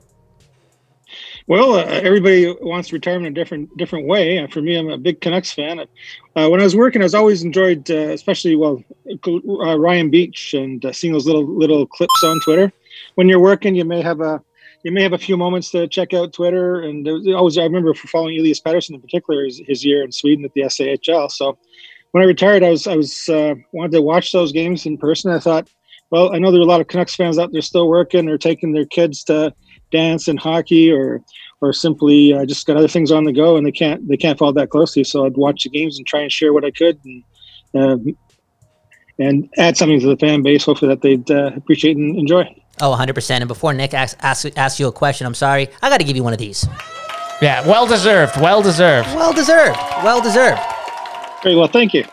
Well, 1.50 1.74
uh, 1.74 1.82
everybody 1.82 2.54
wants 2.60 2.92
retirement 2.92 3.26
in 3.26 3.32
a 3.32 3.34
different 3.34 3.76
different 3.76 4.06
way. 4.06 4.36
And 4.36 4.52
for 4.52 4.62
me, 4.62 4.76
I'm 4.76 4.88
a 4.88 4.96
big 4.96 5.20
Canucks 5.20 5.50
fan. 5.50 5.80
Uh, 5.80 6.48
when 6.48 6.60
I 6.60 6.62
was 6.62 6.76
working, 6.76 7.02
I 7.02 7.04
was 7.06 7.14
always 7.16 7.42
enjoyed, 7.42 7.90
uh, 7.90 8.12
especially 8.12 8.54
well, 8.54 8.84
uh, 9.26 9.76
Ryan 9.76 10.12
Biech 10.12 10.56
and 10.56 10.84
uh, 10.84 10.92
seeing 10.92 11.12
those 11.12 11.26
little 11.26 11.44
little 11.44 11.88
clips 11.88 12.22
on 12.22 12.40
Twitter. 12.44 12.72
When 13.16 13.28
you're 13.28 13.40
working, 13.40 13.74
you 13.74 13.84
may 13.84 14.00
have 14.00 14.20
a 14.20 14.40
you 14.84 14.92
may 14.92 15.02
have 15.02 15.12
a 15.12 15.18
few 15.18 15.36
moments 15.36 15.72
to 15.72 15.88
check 15.88 16.14
out 16.14 16.32
Twitter. 16.32 16.82
And 16.82 17.04
always, 17.34 17.58
I 17.58 17.64
remember 17.64 17.94
following 17.94 18.38
Elias 18.38 18.60
Pettersson 18.60 18.94
in 18.94 19.00
particular 19.00 19.44
his, 19.44 19.60
his 19.66 19.84
year 19.84 20.04
in 20.04 20.12
Sweden 20.12 20.44
at 20.44 20.52
the 20.54 20.60
SHL. 20.60 21.32
So 21.32 21.58
when 22.12 22.22
I 22.22 22.26
retired, 22.26 22.62
I 22.62 22.70
was 22.70 22.86
I 22.86 22.94
was 22.94 23.28
uh, 23.28 23.56
wanted 23.72 23.90
to 23.90 24.02
watch 24.02 24.30
those 24.30 24.52
games 24.52 24.86
in 24.86 24.96
person. 24.96 25.32
I 25.32 25.40
thought, 25.40 25.68
well, 26.10 26.32
I 26.32 26.38
know 26.38 26.52
there 26.52 26.60
are 26.60 26.62
a 26.62 26.66
lot 26.66 26.80
of 26.80 26.86
Canucks 26.86 27.16
fans 27.16 27.40
out 27.40 27.50
there 27.50 27.60
still 27.60 27.88
working 27.88 28.28
or 28.28 28.38
taking 28.38 28.70
their 28.70 28.86
kids 28.86 29.24
to 29.24 29.52
dance 29.90 30.28
and 30.28 30.38
hockey 30.38 30.90
or 30.92 31.20
or 31.62 31.72
simply 31.72 32.32
uh, 32.32 32.46
just 32.46 32.66
got 32.66 32.76
other 32.76 32.88
things 32.88 33.10
on 33.12 33.24
the 33.24 33.32
go 33.32 33.56
and 33.56 33.66
they 33.66 33.72
can't 33.72 34.06
they 34.08 34.16
can't 34.16 34.38
follow 34.38 34.52
that 34.52 34.70
closely. 34.70 35.04
So 35.04 35.26
I'd 35.26 35.36
watch 35.36 35.64
the 35.64 35.70
games 35.70 35.98
and 35.98 36.06
try 36.06 36.20
and 36.20 36.32
share 36.32 36.52
what 36.52 36.64
I 36.64 36.70
could 36.70 36.98
and 37.04 37.22
uh, 37.74 37.96
and 39.18 39.48
add 39.58 39.76
something 39.76 40.00
to 40.00 40.06
the 40.06 40.16
fan 40.16 40.42
base. 40.42 40.64
Hopefully 40.64 40.88
that 40.94 41.02
they'd 41.02 41.30
uh, 41.30 41.50
appreciate 41.56 41.96
and 41.96 42.16
enjoy. 42.18 42.44
Oh, 42.80 42.96
100%. 42.98 43.30
And 43.30 43.46
before 43.48 43.74
Nick 43.74 43.92
asks, 43.92 44.18
asks, 44.22 44.46
asks 44.56 44.80
you 44.80 44.86
a 44.88 44.92
question, 44.92 45.26
I'm 45.26 45.34
sorry. 45.34 45.68
I 45.82 45.90
got 45.90 45.98
to 45.98 46.04
give 46.04 46.16
you 46.16 46.24
one 46.24 46.32
of 46.32 46.38
these. 46.38 46.66
Yeah, 47.42 47.66
well 47.66 47.86
deserved. 47.86 48.40
Well 48.40 48.62
deserved. 48.62 49.08
Well 49.14 49.34
deserved. 49.34 49.76
Well 50.02 50.22
deserved. 50.22 50.60
Very 51.42 51.56
well, 51.56 51.66
thank 51.68 51.92
you. 51.92 52.04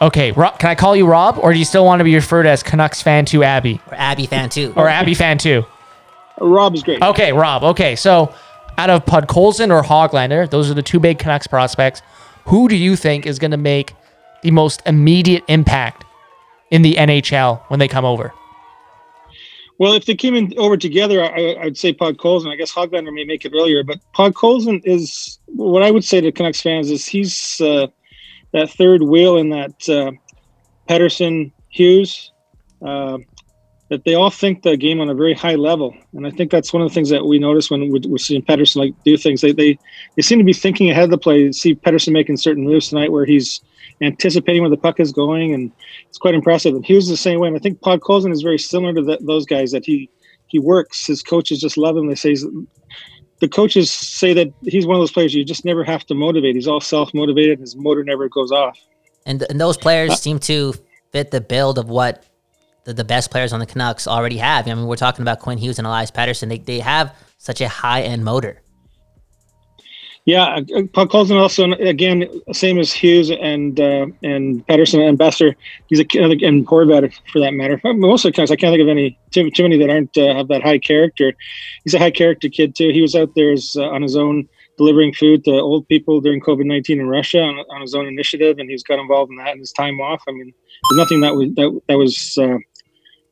Okay, 0.00 0.30
Rob, 0.32 0.58
can 0.58 0.70
I 0.70 0.74
call 0.76 0.94
you 0.96 1.06
Rob, 1.06 1.38
or 1.38 1.52
do 1.52 1.58
you 1.58 1.64
still 1.64 1.84
want 1.84 1.98
to 2.00 2.04
be 2.04 2.14
referred 2.14 2.46
as 2.46 2.62
Canucks 2.62 3.02
fan 3.02 3.24
to 3.26 3.42
Abby 3.42 3.80
Or 3.88 3.94
Abby 3.94 4.26
fan 4.26 4.48
too. 4.48 4.72
or 4.76 4.88
Abby 4.88 5.14
fan 5.14 5.38
too? 5.38 5.64
Rob 6.40 6.74
is 6.74 6.82
great. 6.82 7.02
Okay, 7.02 7.32
Rob. 7.32 7.62
Okay, 7.62 7.96
so 7.96 8.32
out 8.76 8.90
of 8.90 9.04
Podkolzin 9.04 9.70
or 9.70 9.82
Hoglander, 9.82 10.48
those 10.48 10.70
are 10.70 10.74
the 10.74 10.82
two 10.82 11.00
big 11.00 11.18
Canucks 11.18 11.46
prospects. 11.46 12.02
Who 12.46 12.68
do 12.68 12.76
you 12.76 12.96
think 12.96 13.26
is 13.26 13.38
going 13.38 13.50
to 13.50 13.56
make 13.56 13.94
the 14.42 14.50
most 14.50 14.82
immediate 14.86 15.44
impact 15.48 16.04
in 16.70 16.82
the 16.82 16.94
NHL 16.94 17.60
when 17.68 17.80
they 17.80 17.88
come 17.88 18.04
over? 18.04 18.32
Well, 19.78 19.92
if 19.92 20.06
they 20.06 20.14
came 20.14 20.34
in 20.34 20.52
over 20.58 20.76
together, 20.76 21.22
I, 21.22 21.56
I'd 21.60 21.76
say 21.76 21.94
Podkolzin. 21.94 22.52
I 22.52 22.56
guess 22.56 22.72
Hoglander 22.72 23.14
may 23.14 23.24
make 23.24 23.44
it 23.44 23.52
earlier, 23.54 23.84
but 23.84 23.98
Podkolzin 24.12 24.82
is 24.84 25.38
what 25.46 25.82
I 25.82 25.90
would 25.90 26.04
say 26.04 26.20
to 26.20 26.32
Canucks 26.32 26.60
fans 26.60 26.90
is 26.90 27.06
he's 27.06 27.60
uh, 27.60 27.86
that 28.52 28.70
third 28.70 29.02
wheel 29.02 29.36
in 29.36 29.50
that 29.50 29.88
uh, 29.88 30.10
Pettersson 30.88 31.52
Hughes. 31.68 32.32
Uh, 32.84 33.18
that 33.90 34.04
they 34.04 34.14
all 34.14 34.30
think 34.30 34.62
the 34.62 34.76
game 34.76 35.00
on 35.00 35.08
a 35.08 35.14
very 35.14 35.32
high 35.32 35.54
level, 35.54 35.94
and 36.12 36.26
I 36.26 36.30
think 36.30 36.50
that's 36.50 36.72
one 36.72 36.82
of 36.82 36.88
the 36.88 36.94
things 36.94 37.08
that 37.10 37.24
we 37.24 37.38
notice 37.38 37.70
when 37.70 37.90
we- 37.90 38.00
we're 38.06 38.18
seeing 38.18 38.42
Pettersson 38.42 38.76
like 38.76 38.94
do 39.04 39.16
things. 39.16 39.40
They 39.40 39.52
they 39.52 39.78
they 40.16 40.22
seem 40.22 40.38
to 40.38 40.44
be 40.44 40.52
thinking 40.52 40.90
ahead 40.90 41.04
of 41.04 41.10
the 41.10 41.18
play. 41.18 41.50
See 41.52 41.74
Pettersson 41.74 42.12
making 42.12 42.36
certain 42.36 42.64
moves 42.64 42.88
tonight 42.88 43.12
where 43.12 43.24
he's 43.24 43.60
anticipating 44.02 44.62
where 44.62 44.70
the 44.70 44.76
puck 44.76 45.00
is 45.00 45.12
going, 45.12 45.54
and 45.54 45.72
it's 46.08 46.18
quite 46.18 46.34
impressive. 46.34 46.74
And 46.74 46.84
Hughes 46.84 47.04
is 47.04 47.10
the 47.10 47.16
same 47.16 47.40
way. 47.40 47.48
And 47.48 47.56
I 47.56 47.60
think 47.60 47.80
Podkolzin 47.80 48.32
is 48.32 48.42
very 48.42 48.58
similar 48.58 48.92
to 48.94 49.02
that, 49.02 49.26
those 49.26 49.46
guys 49.46 49.72
that 49.72 49.84
he 49.84 50.10
he 50.48 50.58
works. 50.58 51.06
His 51.06 51.22
coaches 51.22 51.60
just 51.60 51.76
love 51.76 51.96
him. 51.96 52.08
They 52.08 52.14
say 52.14 52.36
the 53.40 53.48
coaches 53.48 53.90
say 53.90 54.32
that 54.34 54.52
he's 54.62 54.86
one 54.86 54.96
of 54.96 55.00
those 55.00 55.12
players 55.12 55.34
you 55.34 55.44
just 55.44 55.64
never 55.64 55.84
have 55.84 56.04
to 56.06 56.14
motivate. 56.14 56.56
He's 56.56 56.68
all 56.68 56.80
self 56.80 57.14
motivated. 57.14 57.60
His 57.60 57.76
motor 57.76 58.04
never 58.04 58.28
goes 58.28 58.50
off. 58.50 58.78
And, 59.26 59.42
and 59.48 59.60
those 59.60 59.76
players 59.76 60.10
uh, 60.10 60.16
seem 60.16 60.38
to 60.40 60.74
fit 61.12 61.30
the 61.30 61.40
build 61.40 61.78
of 61.78 61.88
what 61.88 62.24
the, 62.84 62.94
the 62.94 63.04
best 63.04 63.30
players 63.30 63.52
on 63.52 63.60
the 63.60 63.66
Canucks 63.66 64.06
already 64.06 64.38
have. 64.38 64.66
I 64.66 64.74
mean, 64.74 64.86
we're 64.86 64.96
talking 64.96 65.22
about 65.22 65.40
Quinn 65.40 65.58
Hughes 65.58 65.78
and 65.78 65.86
Elias 65.86 66.10
Pettersson. 66.10 66.48
They, 66.48 66.58
they 66.58 66.80
have 66.80 67.14
such 67.38 67.60
a 67.60 67.68
high 67.68 68.02
end 68.02 68.24
motor. 68.24 68.62
Yeah, 70.28 70.60
Paul 70.92 71.06
Podkolzin 71.06 71.40
also 71.40 71.72
again 71.72 72.28
same 72.52 72.78
as 72.78 72.92
Hughes 72.92 73.30
and 73.30 73.80
uh, 73.80 74.08
and 74.22 74.66
Pettersson 74.66 75.08
and 75.08 75.18
Boeser. 75.18 75.54
He's 75.86 76.00
a 76.00 76.02
and 76.02 76.66
Horvat 76.66 77.18
for 77.32 77.40
that 77.40 77.54
matter. 77.54 77.80
Most 77.82 78.26
of 78.26 78.32
the 78.32 78.36
times 78.36 78.50
I 78.50 78.56
can't 78.56 78.70
think 78.70 78.82
of 78.82 78.88
any 78.88 79.18
too, 79.30 79.50
too 79.50 79.62
many 79.62 79.78
that 79.78 79.88
aren't 79.88 80.14
uh, 80.18 80.34
have 80.34 80.48
that 80.48 80.62
high 80.62 80.80
character. 80.80 81.32
He's 81.84 81.94
a 81.94 81.98
high 81.98 82.10
character 82.10 82.50
kid 82.50 82.74
too. 82.74 82.90
He 82.90 83.00
was 83.00 83.14
out 83.14 83.34
there 83.36 83.52
as, 83.52 83.74
uh, 83.78 83.88
on 83.88 84.02
his 84.02 84.16
own 84.16 84.46
delivering 84.78 85.12
food 85.12 85.44
to 85.44 85.50
old 85.50 85.86
people 85.88 86.20
during 86.22 86.40
COVID 86.40 86.64
nineteen 86.64 87.00
in 87.00 87.08
Russia 87.08 87.42
on, 87.42 87.58
on 87.70 87.82
his 87.82 87.94
own 87.94 88.06
initiative, 88.06 88.58
and 88.58 88.70
he's 88.70 88.82
got 88.82 88.98
involved 88.98 89.30
in 89.30 89.36
that 89.36 89.52
in 89.52 89.58
his 89.58 89.72
time 89.72 90.00
off. 90.00 90.22
I 90.26 90.32
mean, 90.32 90.54
there's 90.90 90.98
nothing 90.98 91.20
that 91.20 91.34
was 91.34 91.48
that 91.56 91.80
that 91.88 91.98
was. 91.98 92.38
Uh, 92.38 92.58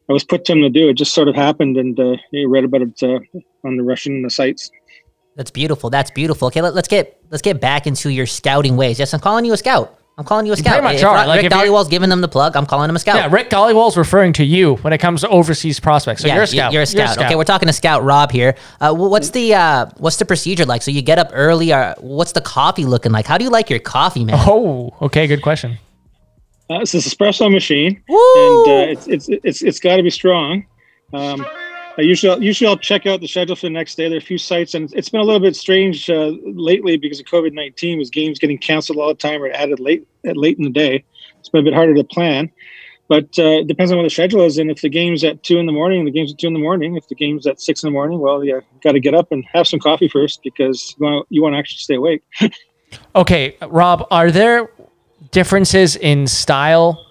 that 0.09 0.12
was 0.12 0.23
put 0.23 0.45
to 0.45 0.53
him 0.53 0.62
to 0.62 0.71
do. 0.71 0.88
It 0.88 0.95
just 0.95 1.12
sort 1.12 1.26
of 1.26 1.35
happened, 1.35 1.76
and 1.76 1.99
uh, 1.99 2.17
read 2.47 2.62
about 2.62 2.83
it 2.83 3.03
uh, 3.03 3.19
on 3.65 3.76
the 3.76 3.83
Russian 3.83 4.29
sites. 4.31 4.71
That's 5.37 5.50
beautiful. 5.50 5.91
That's 5.91 6.11
beautiful. 6.11 6.47
Okay, 6.47 6.62
let, 6.62 6.75
us 6.76 6.88
get 6.88 7.21
let's 7.31 7.43
get 7.43 7.61
back 7.61 7.87
into 7.87 8.11
your 8.11 8.26
scouting 8.26 8.76
ways. 8.76 8.99
Yes, 8.99 9.12
I'm 9.12 9.21
calling 9.21 9.45
you 9.45 9.53
a 9.53 9.57
scout. 9.57 9.99
I'm 10.18 10.25
calling 10.25 10.46
you 10.46 10.52
a 10.52 10.56
scout. 10.56 10.80
pretty 10.80 10.85
much 10.85 10.96
If 10.96 11.04
are. 11.04 11.14
Ro- 11.14 11.26
Like, 11.26 11.37
Rick 11.42 11.52
if 11.52 11.52
you're- 11.52 11.68
Dhaliwal's 11.68 11.88
giving 11.88 12.08
them 12.08 12.23
the 12.23 12.28
plug. 12.28 12.56
I'm 12.56 12.64
calling 12.64 12.88
him 12.88 12.96
a 12.96 12.99
scout. 12.99 13.16
Yeah, 13.16 13.28
Rick 13.30 13.50
Dhaliwal's 13.50 13.99
referring 13.99 14.32
to 14.35 14.44
you 14.44 14.76
when 14.76 14.94
it 14.94 14.99
comes 14.99 15.20
to 15.20 15.28
overseas 15.28 15.78
prospects. 15.78 16.23
So 16.23 16.28
Yeah, 16.28 16.35
you're 16.37 16.42
a 16.42 16.44
y- 16.44 16.46
scout. 16.46 16.73
You're 16.73 16.82
a 16.82 16.87
scout. 16.87 17.18
Okay, 17.18 17.35
we're 17.35 17.44
talking 17.44 17.66
to 17.66 17.73
Scout 17.75 18.02
Rob 18.02 18.30
here. 18.32 18.54
Uh, 18.80 18.94
wh- 18.94 19.11
what's 19.11 19.30
the 19.30 19.52
uh, 19.54 19.87
what's 19.99 20.16
the 20.16 20.25
procedure 20.25 20.64
like? 20.64 20.80
So 20.80 20.90
you 20.90 21.02
get 21.02 21.18
up 21.18 21.30
early. 21.35 21.70
Or 21.75 21.94
what's 22.00 22.32
the 22.32 22.40
coffee 22.40 22.87
looking 22.87 23.12
like? 23.12 23.26
How 23.26 23.37
do 23.37 23.44
you 23.44 23.50
like 23.50 23.68
your 23.68 23.78
coffee, 23.78 24.25
man? 24.25 24.37
Oh, 24.49 24.94
okay. 25.02 25.26
Good 25.26 25.42
question. 25.42 25.78
Uh, 26.70 26.78
it's 26.80 26.94
an 26.94 27.00
espresso 27.00 27.52
machine, 27.52 28.02
Woo! 28.08 28.16
and 28.16 28.68
uh, 28.88 28.92
it's 28.92 29.06
it's 29.06 29.28
it's 29.44 29.62
it's 29.62 29.78
got 29.80 29.96
to 29.96 30.02
be 30.02 30.11
strong. 30.11 30.64
Um, 31.12 31.46
Uh, 31.99 32.03
usually, 32.03 32.45
usually 32.45 32.69
I'll 32.69 32.76
check 32.76 33.07
out 33.07 33.21
the 33.21 33.29
schedule 33.29 33.57
for 33.57 33.67
the 33.67 33.71
next 33.71 33.95
day. 33.95 34.09
There 34.09 34.17
are 34.17 34.19
a 34.19 34.25
few 34.25 34.38
sites, 34.38 34.75
and 34.75 34.93
it's 34.93 35.09
been 35.09 35.21
a 35.21 35.25
little 35.25 35.41
bit 35.41 35.57
strange 35.57 36.11
uh, 36.11 36.33
lately 36.45 36.97
because 36.97 37.21
of 37.21 37.26
COVID 37.26 37.53
nineteen. 37.53 37.99
Was 37.99 38.11
games 38.11 38.38
getting 38.38 38.59
canceled 38.59 38.99
all 38.99 39.09
the 39.09 39.15
time 39.15 39.43
or 39.43 39.50
added 39.50 39.81
late 39.81 40.07
at 40.25 40.37
late 40.37 40.59
in 40.59 40.65
the 40.65 40.71
day? 40.71 41.05
It's 41.38 41.49
been 41.49 41.61
a 41.61 41.65
bit 41.65 41.75
harder 41.75 41.95
to 41.95 42.05
plan. 42.05 42.50
But 43.09 43.38
uh, 43.38 43.61
it 43.61 43.69
depends 43.69 43.93
on 43.93 43.99
what 43.99 44.05
the 44.05 44.11
schedule 44.11 44.43
is, 44.43 44.59
and 44.59 44.69
if 44.69 44.81
the 44.81 44.88
game's 44.88 45.23
at 45.23 45.45
two 45.45 45.59
in 45.59 45.67
the 45.67 45.73
morning, 45.73 46.05
the 46.05 46.11
game's 46.11 46.33
at 46.33 46.38
two 46.38 46.49
in 46.49 46.55
the 46.55 46.59
morning. 46.59 46.97
If 46.97 47.07
the 47.07 47.15
game's 47.15 47.47
at 47.47 47.61
six 47.61 47.85
in 47.85 47.87
the 47.87 47.93
morning, 47.93 48.19
well, 48.19 48.45
you 48.45 48.61
got 48.83 48.93
to 48.93 49.00
get 49.00 49.15
up 49.15 49.31
and 49.31 49.45
have 49.53 49.69
some 49.69 49.79
coffee 49.79 50.09
first 50.09 50.41
because 50.43 50.95
you 50.99 51.07
want, 51.07 51.26
you 51.31 51.43
want 51.43 51.55
to 51.55 51.59
actually 51.59 51.79
stay 51.79 51.95
awake. 51.95 52.23
okay, 53.15 53.57
Rob, 53.69 54.09
are 54.11 54.33
there 54.33 54.71
differences 55.31 55.95
in 55.95 56.26
style 56.26 57.06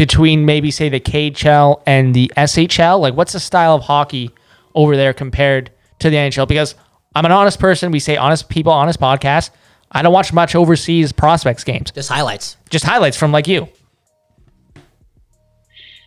between 0.00 0.46
maybe 0.46 0.70
say 0.70 0.88
the 0.88 0.98
KHL 0.98 1.82
and 1.84 2.14
the 2.14 2.32
SHL? 2.34 3.00
Like, 3.00 3.12
what's 3.12 3.34
the 3.34 3.38
style 3.38 3.74
of 3.74 3.82
hockey 3.82 4.30
over 4.74 4.96
there 4.96 5.12
compared 5.12 5.70
to 5.98 6.08
the 6.08 6.16
NHL? 6.16 6.48
Because 6.48 6.74
I'm 7.14 7.26
an 7.26 7.32
honest 7.32 7.60
person. 7.60 7.92
We 7.92 8.00
say 8.00 8.16
honest 8.16 8.48
people, 8.48 8.72
honest 8.72 8.98
podcast. 8.98 9.50
I 9.92 10.00
don't 10.00 10.14
watch 10.14 10.32
much 10.32 10.54
overseas 10.54 11.12
prospects 11.12 11.64
games. 11.64 11.90
Just 11.90 12.08
highlights. 12.08 12.56
Just 12.70 12.86
highlights 12.86 13.18
from 13.18 13.30
like 13.30 13.46
you. 13.46 13.68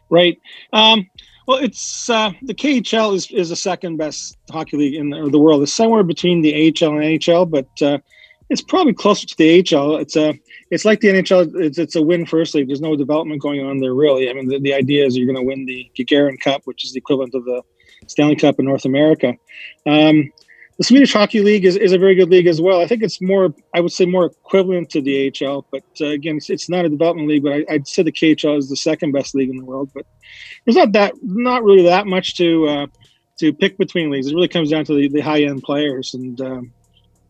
Right. 0.09 0.41
Um, 0.71 1.07
well, 1.47 1.59
it's 1.59 2.09
uh, 2.09 2.31
the 2.41 2.55
KHL 2.55 3.13
is, 3.13 3.29
is 3.29 3.49
the 3.49 3.55
second 3.55 3.97
best 3.97 4.35
hockey 4.49 4.75
league 4.75 4.95
in 4.95 5.11
the, 5.11 5.29
the 5.29 5.37
world. 5.37 5.61
It's 5.61 5.71
somewhere 5.71 6.01
between 6.01 6.41
the 6.41 6.51
AHL 6.51 6.93
and 6.93 7.03
NHL, 7.03 7.47
but 7.47 7.67
uh, 7.79 7.99
it's 8.49 8.63
probably 8.63 8.93
closer 8.95 9.27
to 9.27 9.37
the 9.37 9.59
AHL. 9.59 9.97
It's 9.97 10.15
a 10.15 10.33
it's 10.73 10.85
like 10.85 11.01
the 11.01 11.09
NHL. 11.09 11.53
It's, 11.55 11.77
it's 11.77 11.95
a 11.95 12.01
win 12.01 12.25
first 12.25 12.55
league. 12.55 12.67
There's 12.67 12.81
no 12.81 12.95
development 12.95 13.41
going 13.41 13.63
on 13.63 13.77
there 13.79 13.93
really. 13.93 14.29
I 14.29 14.33
mean, 14.33 14.47
the, 14.47 14.59
the 14.59 14.73
idea 14.73 15.05
is 15.05 15.15
you're 15.15 15.31
going 15.31 15.37
to 15.37 15.43
win 15.43 15.65
the 15.65 15.89
Gagarin 15.97 16.39
Cup, 16.39 16.61
which 16.65 16.83
is 16.83 16.93
the 16.93 16.97
equivalent 16.97 17.35
of 17.35 17.45
the 17.45 17.61
Stanley 18.07 18.35
Cup 18.35 18.59
in 18.59 18.65
North 18.65 18.85
America. 18.85 19.33
Um, 19.85 20.31
the 20.77 20.83
Swedish 20.83 21.13
Hockey 21.13 21.41
League 21.41 21.65
is, 21.65 21.75
is 21.75 21.91
a 21.91 21.99
very 21.99 22.15
good 22.15 22.29
league 22.29 22.47
as 22.47 22.59
well. 22.59 22.81
I 22.81 22.87
think 22.87 23.03
it's 23.03 23.21
more, 23.21 23.53
I 23.75 23.79
would 23.79 23.91
say, 23.91 24.07
more 24.07 24.25
equivalent 24.25 24.89
to 24.89 25.01
the 25.01 25.31
AHL. 25.41 25.67
But 25.71 25.83
uh, 26.01 26.07
again, 26.07 26.37
it's, 26.37 26.49
it's, 26.49 26.67
not 26.67 26.85
a 26.85 26.89
development 26.89 27.27
league. 27.27 27.43
But 27.43 27.53
I, 27.69 27.73
would 27.73 27.87
say 27.87 28.01
the 28.01 28.11
KHL 28.11 28.57
is 28.57 28.69
the 28.69 28.75
second 28.75 29.11
best 29.11 29.35
league 29.35 29.51
in 29.51 29.57
the 29.57 29.65
world. 29.65 29.91
But 29.93 30.07
there's 30.65 30.75
not 30.75 30.91
that, 30.93 31.13
not 31.21 31.63
really 31.63 31.83
that 31.83 32.07
much 32.07 32.35
to 32.37 32.67
uh, 32.67 32.87
to 33.37 33.53
pick 33.53 33.77
between 33.77 34.09
leagues. 34.09 34.27
It 34.27 34.35
really 34.35 34.47
comes 34.47 34.71
down 34.71 34.85
to 34.85 34.95
the, 34.95 35.07
the 35.07 35.21
high 35.21 35.43
end 35.43 35.61
players. 35.61 36.15
And 36.15 36.41
um, 36.41 36.71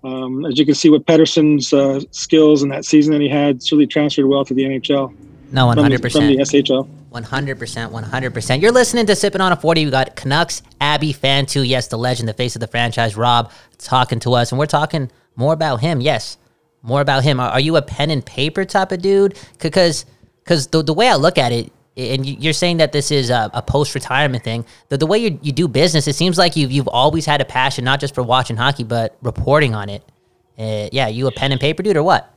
um, 0.04 0.46
as 0.46 0.58
you 0.58 0.66
can 0.66 0.76
see, 0.76 0.90
with 0.90 1.06
Pettersson's 1.06 1.74
uh, 1.74 2.02
skills 2.12 2.64
in 2.64 2.70
that 2.70 2.86
season 2.86 3.14
that 3.14 3.22
he 3.22 3.30
had, 3.30 3.58
it's 3.58 3.72
really 3.72 3.88
transferred 3.88 4.28
well 4.28 4.44
to 4.46 4.54
the 4.54 4.64
NHL. 4.64 5.16
No, 5.52 5.68
100%. 5.68 5.76
From 5.76 5.90
the, 5.90 6.10
from 6.10 6.28
the 6.28 6.38
SHL. 6.38 6.90
100%, 7.12 7.92
100%. 7.92 8.62
You're 8.62 8.72
listening 8.72 9.06
to 9.06 9.16
Sipping 9.16 9.42
on 9.42 9.52
a 9.52 9.56
40. 9.56 9.86
We 9.86 9.92
got 9.92 10.16
Canucks, 10.16 10.64
Abby 10.82 11.14
Fantilli, 11.14 11.68
yes, 11.70 11.88
the 11.88 11.98
legend, 11.98 12.28
the 12.28 12.34
face 12.34 12.56
of 12.56 12.60
the 12.60 12.68
franchise, 12.68 13.16
Rob, 13.16 13.52
talking 13.78 14.20
to 14.22 14.34
us. 14.34 14.52
And 14.52 14.58
we're 14.58 14.66
talking 14.66 15.12
more 15.36 15.54
about 15.54 15.80
him. 15.80 16.02
Yes, 16.02 16.38
more 16.82 17.02
about 17.02 17.24
him. 17.24 17.40
Are, 17.40 17.52
are 17.52 17.60
you 17.60 17.76
a 17.76 17.84
pen 17.84 18.10
and 18.10 18.26
paper 18.26 18.66
type 18.66 18.92
of 18.92 19.02
dude? 19.02 19.38
Because 19.60 20.06
because 20.44 20.68
the, 20.68 20.84
the 20.84 20.94
way 20.94 21.08
I 21.08 21.16
look 21.16 21.38
at 21.38 21.52
it, 21.54 21.72
and 21.96 22.26
you're 22.26 22.54
saying 22.54 22.78
that 22.78 22.92
this 22.92 23.12
is 23.12 23.30
a, 23.30 23.52
a 23.54 23.62
post 23.62 23.94
retirement 23.94 24.44
thing. 24.44 24.66
The, 24.90 24.98
the 24.98 25.06
way 25.06 25.20
you, 25.20 25.40
you 25.42 25.52
do 25.52 25.68
business, 25.68 26.08
it 26.08 26.16
seems 26.16 26.38
like 26.38 26.56
you've, 26.56 26.72
you've 26.72 26.88
always 26.88 27.26
had 27.26 27.40
a 27.40 27.46
passion, 27.46 27.86
not 27.86 28.00
just 28.00 28.16
for 28.16 28.24
watching 28.24 28.58
hockey, 28.58 28.84
but 28.84 29.16
reporting 29.22 29.76
on 29.76 29.90
it. 29.90 30.04
Uh, 30.58 30.90
yeah, 30.92 31.08
you 31.08 31.28
a 31.28 31.32
pen 31.32 31.52
and 31.52 31.62
paper 31.62 31.84
dude 31.84 31.98
or 31.98 32.04
what? 32.04 32.30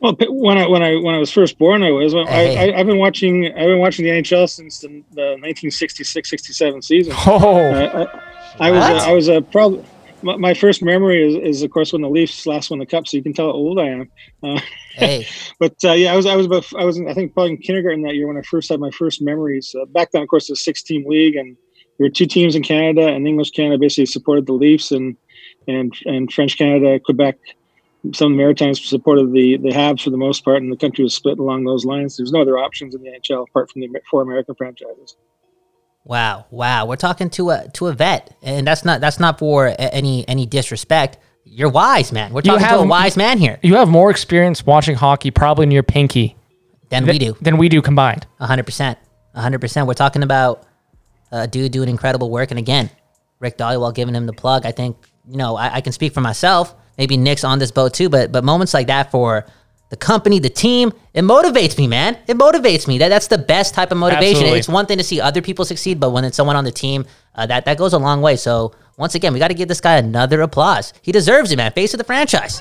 Well, 0.00 0.14
when 0.28 0.58
I 0.58 0.66
when 0.66 0.82
I 0.82 0.96
when 0.96 1.14
I 1.14 1.18
was 1.18 1.30
first 1.30 1.58
born, 1.58 1.82
I 1.82 1.90
was. 1.90 2.12
Hey. 2.12 2.74
I, 2.74 2.76
have 2.76 2.86
been 2.86 2.98
watching. 2.98 3.46
I've 3.46 3.68
been 3.68 3.78
watching 3.78 4.04
the 4.04 4.10
NHL 4.10 4.50
since 4.50 4.80
the, 4.80 5.02
the 5.12 5.36
1966-67 5.40 6.84
season. 6.84 7.14
Oh, 7.26 7.72
uh, 7.72 8.20
I, 8.60 8.68
I, 8.68 8.70
was. 8.70 8.84
A, 8.84 9.08
I 9.08 9.12
was 9.12 9.28
a 9.28 9.40
probably. 9.40 9.82
My, 10.24 10.36
my, 10.36 10.54
first 10.54 10.82
memory 10.82 11.22
is, 11.22 11.56
is, 11.56 11.62
of 11.62 11.70
course, 11.70 11.92
when 11.92 12.02
the 12.02 12.08
Leafs 12.08 12.46
last 12.46 12.70
won 12.70 12.78
the 12.78 12.86
cup. 12.86 13.06
So 13.06 13.16
you 13.16 13.22
can 13.22 13.32
tell 13.32 13.46
how 13.46 13.52
old 13.52 13.78
I 13.78 13.86
am. 13.86 14.10
Uh, 14.42 14.60
hey. 14.94 15.26
but 15.60 15.74
uh, 15.84 15.92
yeah, 15.92 16.12
I 16.12 16.16
was. 16.16 16.26
I 16.26 16.34
was 16.34 16.46
about. 16.46 16.66
I 16.78 16.84
was. 16.84 17.00
I 17.00 17.14
think 17.14 17.34
probably 17.34 17.52
in 17.52 17.58
kindergarten 17.58 18.02
that 18.02 18.14
year 18.14 18.26
when 18.26 18.36
I 18.36 18.42
first 18.42 18.70
had 18.70 18.80
my 18.80 18.90
first 18.90 19.22
memories. 19.22 19.74
Uh, 19.78 19.84
back 19.86 20.10
then, 20.12 20.22
of 20.22 20.28
course, 20.28 20.48
it 20.48 20.52
was 20.52 20.64
six-team 20.64 21.04
league, 21.06 21.36
and 21.36 21.56
there 21.98 22.06
were 22.06 22.10
two 22.10 22.26
teams 22.26 22.54
in 22.54 22.62
Canada, 22.62 23.06
and 23.06 23.28
English 23.28 23.50
Canada 23.50 23.78
basically 23.78 24.06
supported 24.06 24.46
the 24.46 24.52
Leafs, 24.52 24.90
and 24.90 25.16
and 25.68 25.94
and 26.06 26.32
French 26.32 26.56
Canada, 26.56 26.98
Quebec 27.00 27.36
some 28.12 28.32
of 28.32 28.36
the 28.36 28.42
Maritimes 28.42 28.84
supported 28.84 29.32
the 29.32 29.56
the 29.58 29.70
Habs 29.70 30.02
for 30.02 30.10
the 30.10 30.16
most 30.16 30.44
part, 30.44 30.62
and 30.62 30.70
the 30.70 30.76
country 30.76 31.04
was 31.04 31.14
split 31.14 31.38
along 31.38 31.64
those 31.64 31.84
lines. 31.84 32.16
There's 32.16 32.32
no 32.32 32.42
other 32.42 32.58
options 32.58 32.94
in 32.94 33.02
the 33.02 33.10
NHL 33.10 33.46
apart 33.48 33.70
from 33.70 33.80
the 33.80 33.88
four 34.10 34.22
American 34.22 34.54
franchises. 34.54 35.16
Wow, 36.04 36.46
wow, 36.50 36.86
we're 36.86 36.96
talking 36.96 37.30
to 37.30 37.50
a 37.50 37.68
to 37.74 37.86
a 37.86 37.92
vet, 37.92 38.36
and 38.42 38.66
that's 38.66 38.84
not 38.84 39.00
that's 39.00 39.18
not 39.18 39.38
for 39.38 39.74
any 39.78 40.28
any 40.28 40.46
disrespect. 40.46 41.18
You're 41.44 41.70
wise, 41.70 42.12
man. 42.12 42.32
We're 42.32 42.42
talking 42.42 42.64
have, 42.64 42.78
to 42.78 42.84
a 42.84 42.86
wise 42.86 43.16
man 43.16 43.38
here. 43.38 43.58
You 43.62 43.76
have 43.76 43.88
more 43.88 44.10
experience 44.10 44.66
watching 44.66 44.96
hockey, 44.96 45.30
probably 45.30 45.64
in 45.64 45.70
your 45.70 45.82
pinky, 45.82 46.36
than 46.90 47.04
th- 47.04 47.14
we 47.14 47.18
do. 47.18 47.36
Than 47.40 47.56
we 47.56 47.68
do 47.68 47.80
combined. 47.80 48.26
hundred 48.38 48.64
percent, 48.64 48.98
hundred 49.34 49.60
percent. 49.60 49.86
We're 49.86 49.94
talking 49.94 50.22
about 50.22 50.66
a 51.32 51.46
dude 51.46 51.72
doing 51.72 51.88
incredible 51.88 52.30
work, 52.30 52.50
and 52.50 52.58
again, 52.58 52.90
Rick 53.40 53.56
Dhaliwal 53.56 53.94
giving 53.94 54.14
him 54.14 54.26
the 54.26 54.32
plug. 54.32 54.66
I 54.66 54.72
think 54.72 54.96
you 55.26 55.38
know 55.38 55.56
I, 55.56 55.76
I 55.76 55.80
can 55.80 55.92
speak 55.92 56.12
for 56.12 56.20
myself 56.20 56.74
maybe 56.98 57.16
Nick's 57.16 57.44
on 57.44 57.58
this 57.58 57.70
boat 57.70 57.94
too, 57.94 58.08
but 58.08 58.32
but 58.32 58.44
moments 58.44 58.74
like 58.74 58.86
that 58.88 59.10
for 59.10 59.46
the 59.90 59.96
company, 59.96 60.38
the 60.38 60.50
team, 60.50 60.92
it 61.12 61.22
motivates 61.22 61.78
me, 61.78 61.86
man. 61.86 62.18
It 62.26 62.36
motivates 62.36 62.88
me. 62.88 62.98
That 62.98 63.10
that's 63.10 63.28
the 63.28 63.38
best 63.38 63.74
type 63.74 63.92
of 63.92 63.98
motivation. 63.98 64.36
Absolutely. 64.36 64.58
It's 64.58 64.68
one 64.68 64.86
thing 64.86 64.98
to 64.98 65.04
see 65.04 65.20
other 65.20 65.42
people 65.42 65.64
succeed, 65.64 66.00
but 66.00 66.10
when 66.10 66.24
it's 66.24 66.36
someone 66.36 66.56
on 66.56 66.64
the 66.64 66.72
team, 66.72 67.04
uh, 67.34 67.46
that 67.46 67.64
that 67.66 67.78
goes 67.78 67.92
a 67.92 67.98
long 67.98 68.20
way. 68.20 68.36
So 68.36 68.74
once 68.96 69.14
again, 69.14 69.32
we 69.32 69.38
got 69.38 69.48
to 69.48 69.54
give 69.54 69.68
this 69.68 69.80
guy 69.80 69.96
another 69.96 70.40
applause. 70.40 70.92
He 71.02 71.12
deserves 71.12 71.52
it, 71.52 71.56
man. 71.56 71.72
Face 71.72 71.94
of 71.94 71.98
the 71.98 72.04
franchise. 72.04 72.60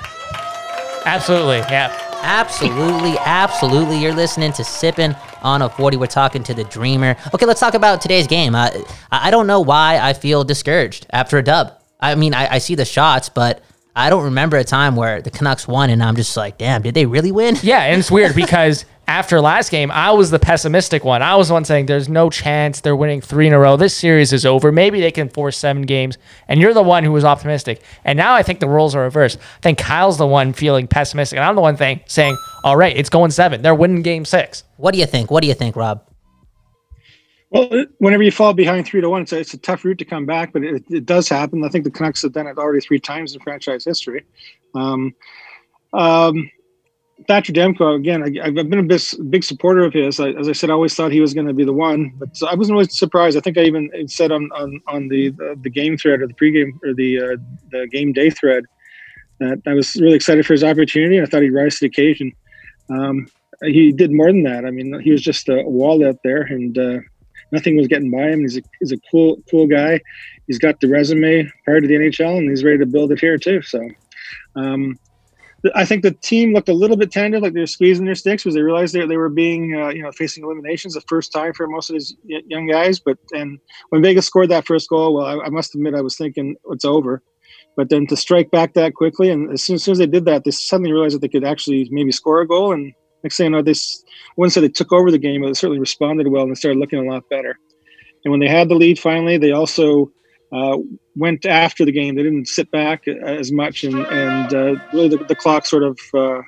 Absolutely, 1.06 1.58
yeah. 1.58 1.98
Absolutely, 2.26 3.18
absolutely. 3.20 3.98
You're 4.00 4.14
listening 4.14 4.54
to 4.54 4.64
Sipping 4.64 5.14
on 5.42 5.62
a 5.62 5.70
40. 5.70 5.98
We're 5.98 6.08
talking 6.08 6.42
to 6.44 6.54
the 6.54 6.64
Dreamer. 6.64 7.18
Okay, 7.34 7.46
let's 7.46 7.60
talk 7.60 7.74
about 7.74 8.02
today's 8.02 8.28
game. 8.28 8.56
Uh, 8.56 8.70
I 9.12 9.30
don't 9.30 9.46
know 9.46 9.60
why 9.60 10.00
I 10.00 10.14
feel 10.14 10.46
discouraged 10.46 11.06
after 11.12 11.38
a 11.38 11.44
dub. 11.44 11.74
I 12.00 12.16
mean, 12.16 12.34
I, 12.34 12.56
I 12.56 12.58
see 12.60 12.76
the 12.76 12.86
shots, 12.86 13.28
but 13.28 13.62
I 13.96 14.10
don't 14.10 14.24
remember 14.24 14.58
a 14.58 14.64
time 14.64 14.96
where 14.96 15.22
the 15.22 15.30
Canucks 15.30 15.68
won 15.68 15.90
and 15.90 16.02
I'm 16.02 16.16
just 16.16 16.36
like, 16.36 16.58
damn, 16.58 16.82
did 16.82 16.96
they 16.96 17.06
really 17.06 17.32
win? 17.32 17.58
Yeah, 17.62 17.82
and 17.82 18.00
it's 18.00 18.10
weird 18.10 18.36
because 18.36 18.86
after 19.08 19.40
last 19.40 19.70
game, 19.70 19.92
I 19.92 20.12
was 20.12 20.32
the 20.32 20.40
pessimistic 20.40 21.04
one. 21.04 21.22
I 21.22 21.36
was 21.36 21.50
the 21.50 21.54
one 21.54 21.66
saying 21.66 21.86
there's 21.86 22.10
no 22.10 22.30
chance 22.30 22.82
they're 22.82 22.96
winning 22.96 23.22
three 23.22 23.46
in 23.46 23.54
a 23.54 23.60
row. 23.60 23.76
This 23.78 23.96
series 23.96 24.34
is 24.34 24.46
over. 24.46 24.72
Maybe 24.72 25.00
they 25.00 25.12
can 25.12 25.30
force 25.30 25.58
seven 25.58 25.84
games. 25.84 26.18
And 26.48 26.60
you're 26.60 26.74
the 26.74 26.82
one 26.82 27.04
who 27.04 27.12
was 27.12 27.26
optimistic. 27.26 27.84
And 28.04 28.18
now 28.18 28.34
I 28.34 28.42
think 28.44 28.60
the 28.60 28.68
roles 28.68 28.96
are 28.96 29.04
reversed. 29.04 29.38
I 29.40 29.62
think 29.62 29.78
Kyle's 29.78 30.18
the 30.18 30.26
one 30.28 30.54
feeling 30.54 30.88
pessimistic. 30.88 31.38
And 31.38 31.46
I'm 31.46 31.56
the 31.56 31.62
one 31.62 31.78
thing 31.78 32.02
saying, 32.08 32.38
all 32.64 32.78
right, 32.78 32.96
it's 32.96 33.10
going 33.10 33.32
seven. 33.32 33.62
They're 33.62 33.76
winning 33.76 34.02
game 34.02 34.26
six. 34.26 34.64
What 34.78 34.94
do 34.94 35.00
you 35.00 35.06
think? 35.06 35.30
What 35.30 35.42
do 35.42 35.48
you 35.48 35.54
think, 35.54 35.76
Rob? 35.76 36.04
Well, 37.54 37.86
whenever 38.00 38.24
you 38.24 38.32
fall 38.32 38.54
behind 38.54 38.88
three 38.88 39.00
to 39.00 39.10
one, 39.12 39.22
it's 39.22 39.32
a, 39.32 39.40
it's 39.40 39.54
a 39.54 39.60
tough 39.60 39.86
route 39.86 40.00
to 40.00 40.06
come 40.06 40.26
back, 40.26 40.54
but 40.54 40.64
it, 40.64 40.84
it, 40.90 41.06
does 41.06 41.30
happen. 41.30 41.64
I 41.64 41.70
think 41.70 41.84
the 41.84 41.92
Canucks 41.92 42.24
have 42.24 42.34
done 42.34 42.48
it 42.48 42.58
already 42.58 42.80
three 42.80 43.00
times 43.00 43.36
in 43.36 43.42
franchise 43.42 43.86
history. 43.86 44.26
Um, 44.74 45.14
um, 45.94 46.50
Thatcher 47.28 47.54
Demko, 47.54 47.96
again, 47.96 48.24
I, 48.24 48.46
have 48.46 48.56
been 48.56 48.80
a 48.80 48.84
big, 48.84 49.02
big 49.30 49.44
supporter 49.44 49.84
of 49.84 49.94
his. 49.94 50.20
I, 50.20 50.32
as 50.32 50.50
I 50.50 50.54
said, 50.54 50.72
I 50.72 50.74
always 50.74 50.96
thought 50.96 51.12
he 51.12 51.22
was 51.22 51.36
going 51.36 51.46
to 51.46 51.54
be 51.54 51.64
the 51.64 51.74
one, 51.74 52.12
but 52.18 52.30
I 52.42 52.56
wasn't 52.56 52.74
really 52.74 52.90
surprised. 52.90 53.38
I 53.38 53.40
think 53.40 53.60
I 53.60 53.66
even 53.66 53.92
said 54.08 54.32
on 54.32 54.50
on, 54.54 54.82
on 54.88 55.08
the, 55.10 55.30
the, 55.30 55.56
the 55.62 55.70
game 55.70 55.96
thread 55.96 56.24
or 56.24 56.28
the 56.28 56.34
pregame 56.34 56.72
or 56.84 56.96
the 56.96 57.20
uh, 57.20 57.38
the 57.70 57.88
game 57.92 58.14
day 58.14 58.32
thread 58.32 58.66
that 59.40 59.62
I 59.68 59.76
was 59.76 59.96
really 59.98 60.16
excited 60.16 60.44
for 60.44 60.54
his 60.54 60.64
opportunity. 60.64 61.22
I 61.22 61.26
thought 61.26 61.44
he'd 61.44 61.52
rise 61.52 61.76
to 61.76 61.82
the 61.82 61.86
occasion. 61.86 62.32
Um, 62.90 63.28
he 63.62 63.92
did 63.92 64.12
more 64.12 64.28
than 64.28 64.44
that. 64.44 64.66
I 64.66 64.72
mean, 64.72 65.00
he 65.00 65.12
was 65.12 65.22
just 65.22 65.48
a 65.50 65.62
wall 65.64 66.06
out 66.06 66.18
there, 66.24 66.42
and 66.42 66.78
uh, 66.78 67.00
nothing 67.54 67.78
was 67.78 67.88
getting 67.88 68.12
by 68.12 68.30
him. 68.30 68.42
He's 68.42 68.58
a, 68.58 68.62
he's 68.80 68.92
a 68.92 68.98
cool 69.10 69.42
cool 69.50 69.68
guy. 69.68 70.02
He's 70.48 70.58
got 70.58 70.82
the 70.82 70.90
resume 70.90 71.50
prior 71.64 71.80
to 71.80 71.88
the 71.88 71.94
NHL, 71.94 72.38
and 72.38 72.50
he's 72.50 72.64
ready 72.64 72.80
to 72.80 72.86
build 72.86 73.12
it 73.14 73.20
here 73.20 73.38
too. 73.38 73.62
So, 73.62 73.88
um, 74.56 74.98
I 75.76 75.86
think 75.86 76.04
the 76.04 76.12
team 76.12 76.54
looked 76.54 76.68
a 76.68 76.74
little 76.74 76.98
bit 76.98 77.12
tender, 77.12 77.40
like 77.40 77.54
they 77.54 77.62
were 77.62 77.68
squeezing 77.68 78.06
their 78.06 78.16
sticks 78.16 78.44
because 78.44 78.56
they 78.56 78.62
realized 78.62 78.94
they, 78.94 79.06
they 79.06 79.16
were 79.16 79.30
being, 79.30 79.74
uh, 79.74 79.90
you 79.90 80.04
know, 80.04 80.12
facing 80.12 80.44
eliminations 80.44 80.96
the 80.96 81.02
first 81.08 81.32
time 81.32 81.54
for 81.54 81.68
most 81.68 81.90
of 81.90 81.94
these 81.94 82.14
young 82.26 82.68
guys. 82.68 83.00
But 83.00 83.18
and 83.32 83.60
when 83.90 84.02
Vegas 84.02 84.26
scored 84.26 84.50
that 84.50 84.68
first 84.68 84.90
goal, 84.90 85.16
well, 85.16 85.26
I, 85.26 85.46
I 85.46 85.50
must 85.50 85.76
admit 85.76 85.96
I 85.96 86.02
was 86.02 86.18
thinking 86.18 86.58
it's 86.72 86.84
over. 86.84 87.22
But 87.78 87.90
then 87.90 88.06
to 88.08 88.18
strike 88.18 88.52
back 88.52 88.74
that 88.74 88.94
quickly, 88.94 89.30
and 89.30 89.52
as 89.52 89.64
soon, 89.64 89.76
as 89.76 89.84
soon 89.84 89.94
as 89.94 89.98
they 89.98 90.06
did 90.06 90.26
that, 90.26 90.44
they 90.44 90.52
suddenly 90.52 90.92
realized 90.92 91.16
that 91.16 91.22
they 91.22 91.28
could 91.28 91.46
actually 91.46 91.88
maybe 91.92 92.12
score 92.12 92.42
a 92.42 92.48
goal, 92.48 92.74
and 92.74 92.94
next 93.24 93.38
thing 93.38 93.46
you 93.46 93.50
know, 93.52 93.62
they 93.62 93.74
wouldn't 94.38 94.54
say 94.54 94.62
they 94.62 94.70
took 94.70 94.92
over 94.92 95.12
the 95.12 95.18
game, 95.18 95.42
but 95.42 95.48
they 95.48 95.54
certainly 95.54 95.80
responded 95.80 96.28
well 96.28 96.44
and 96.44 96.52
they 96.52 96.56
started 96.56 96.80
looking 96.80 97.00
a 97.00 97.12
lot 97.12 97.28
better. 97.30 97.58
And 98.24 98.32
when 98.32 98.40
they 98.40 98.48
had 98.48 98.70
the 98.70 98.76
lead 98.76 99.00
finally, 99.00 99.38
they 99.38 99.52
also 99.52 100.12
uh, 100.54 100.78
went 101.16 101.46
after 101.46 101.84
the 101.86 101.92
game. 101.92 102.16
They 102.16 102.24
didn't 102.24 102.48
sit 102.48 102.70
back 102.72 103.08
as 103.08 103.52
much, 103.52 103.84
and, 103.84 103.96
and 103.96 104.54
uh, 104.54 104.76
really 104.94 105.10
the, 105.10 105.18
the, 105.28 105.36
clock 105.36 105.66
sort 105.66 105.84
of 105.84 106.00
uh, 106.14 106.42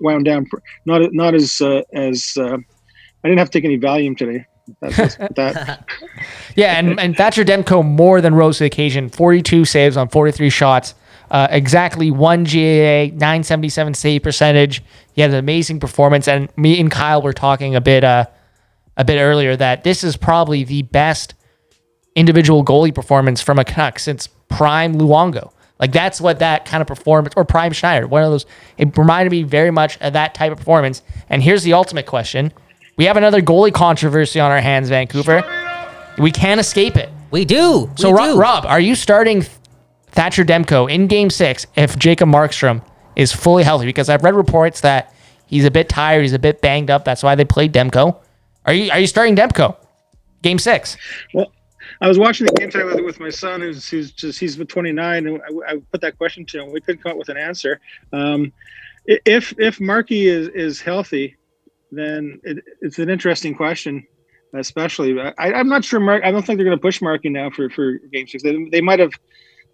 wound 0.00 0.24
down. 0.24 0.46
Not 0.86 1.12
not 1.12 1.34
as 1.34 1.60
uh, 1.60 1.82
as 1.92 2.34
uh, 2.38 2.56
I 3.24 3.28
didn't 3.28 3.38
have 3.38 3.50
to 3.50 3.58
take 3.58 3.64
any 3.64 3.78
Valium 3.78 4.16
today. 4.16 4.46
That's, 4.80 5.16
that 5.36 5.84
Yeah, 6.54 6.78
and, 6.78 7.00
and 7.00 7.16
Thatcher 7.16 7.44
Demko 7.44 7.84
more 7.84 8.20
than 8.20 8.34
rose 8.34 8.58
to 8.58 8.64
the 8.64 8.66
occasion. 8.66 9.08
42 9.08 9.64
saves 9.64 9.96
on 9.96 10.08
43 10.08 10.50
shots. 10.50 10.94
Uh, 11.30 11.46
exactly 11.50 12.10
one 12.10 12.44
GAA, 12.44 13.12
977 13.14 13.94
save 13.94 14.22
percentage. 14.22 14.82
He 15.12 15.20
had 15.20 15.30
an 15.30 15.36
amazing 15.36 15.80
performance. 15.80 16.26
And 16.26 16.48
me 16.56 16.80
and 16.80 16.90
Kyle 16.90 17.20
were 17.22 17.32
talking 17.32 17.76
a 17.76 17.80
bit 17.80 18.04
uh, 18.04 18.26
a 18.96 19.04
bit 19.04 19.20
earlier 19.20 19.56
that 19.56 19.84
this 19.84 20.02
is 20.02 20.16
probably 20.16 20.64
the 20.64 20.82
best 20.82 21.34
individual 22.16 22.64
goalie 22.64 22.94
performance 22.94 23.40
from 23.40 23.58
a 23.58 23.64
Canuck 23.64 23.98
since 23.98 24.28
prime 24.48 24.94
Luongo. 24.94 25.52
Like 25.78 25.92
that's 25.92 26.20
what 26.20 26.40
that 26.40 26.64
kind 26.64 26.80
of 26.80 26.88
performance 26.88 27.34
or 27.36 27.44
prime 27.44 27.72
Schneider, 27.72 28.06
one 28.08 28.24
of 28.24 28.30
those. 28.30 28.46
It 28.76 28.96
reminded 28.98 29.30
me 29.30 29.44
very 29.44 29.70
much 29.70 29.96
of 29.98 30.14
that 30.14 30.34
type 30.34 30.50
of 30.50 30.58
performance. 30.58 31.02
And 31.28 31.42
here's 31.42 31.62
the 31.62 31.74
ultimate 31.74 32.06
question: 32.06 32.52
We 32.96 33.04
have 33.04 33.16
another 33.16 33.40
goalie 33.40 33.72
controversy 33.72 34.40
on 34.40 34.50
our 34.50 34.60
hands, 34.60 34.88
Vancouver. 34.88 35.44
We 36.18 36.32
can't 36.32 36.58
escape 36.58 36.96
it. 36.96 37.10
We 37.30 37.44
do. 37.44 37.90
So, 37.96 38.10
we 38.10 38.16
Rob, 38.16 38.30
do. 38.30 38.38
Rob, 38.40 38.66
are 38.66 38.80
you 38.80 38.96
starting 38.96 39.42
Thatcher 40.18 40.44
Demko 40.44 40.92
in 40.92 41.06
Game 41.06 41.30
Six 41.30 41.64
if 41.76 41.96
Jacob 41.96 42.28
Markstrom 42.28 42.82
is 43.14 43.32
fully 43.32 43.62
healthy? 43.62 43.86
Because 43.86 44.08
I've 44.08 44.24
read 44.24 44.34
reports 44.34 44.80
that 44.80 45.14
he's 45.46 45.64
a 45.64 45.70
bit 45.70 45.88
tired, 45.88 46.22
he's 46.22 46.32
a 46.32 46.40
bit 46.40 46.60
banged 46.60 46.90
up. 46.90 47.04
That's 47.04 47.22
why 47.22 47.36
they 47.36 47.44
played 47.44 47.72
Demko. 47.72 48.18
Are 48.66 48.72
you 48.72 48.90
are 48.90 48.98
you 48.98 49.06
starting 49.06 49.36
Demko? 49.36 49.76
Game 50.42 50.58
Six. 50.58 50.96
Well, 51.34 51.52
I 52.00 52.08
was 52.08 52.18
watching 52.18 52.46
the 52.46 52.52
game 52.54 52.68
today 52.68 52.82
with, 52.82 53.04
with 53.04 53.20
my 53.20 53.30
son, 53.30 53.60
who's 53.60 53.88
who's 53.88 54.10
just 54.10 54.40
he's 54.40 54.56
29, 54.56 55.28
and 55.28 55.40
I, 55.40 55.74
I 55.74 55.76
put 55.92 56.00
that 56.00 56.18
question 56.18 56.44
to 56.46 56.64
him. 56.64 56.72
We 56.72 56.80
couldn't 56.80 57.00
come 57.00 57.12
up 57.12 57.18
with 57.18 57.28
an 57.28 57.36
answer. 57.36 57.80
Um, 58.12 58.52
if 59.06 59.54
if 59.56 59.80
Markey 59.80 60.26
is 60.26 60.48
is 60.48 60.80
healthy, 60.80 61.36
then 61.92 62.40
it, 62.42 62.64
it's 62.80 62.98
an 62.98 63.08
interesting 63.08 63.54
question. 63.54 64.04
Especially, 64.52 65.20
I, 65.20 65.52
I'm 65.52 65.68
not 65.68 65.84
sure. 65.84 66.00
Mark, 66.00 66.24
I 66.24 66.32
don't 66.32 66.44
think 66.44 66.56
they're 66.56 66.66
going 66.66 66.76
to 66.76 66.82
push 66.82 67.00
Markey 67.00 67.28
now 67.28 67.50
for 67.50 67.70
for 67.70 67.98
game 68.12 68.26
six. 68.26 68.42
They, 68.42 68.68
they 68.72 68.80
might 68.80 68.98
have 68.98 69.12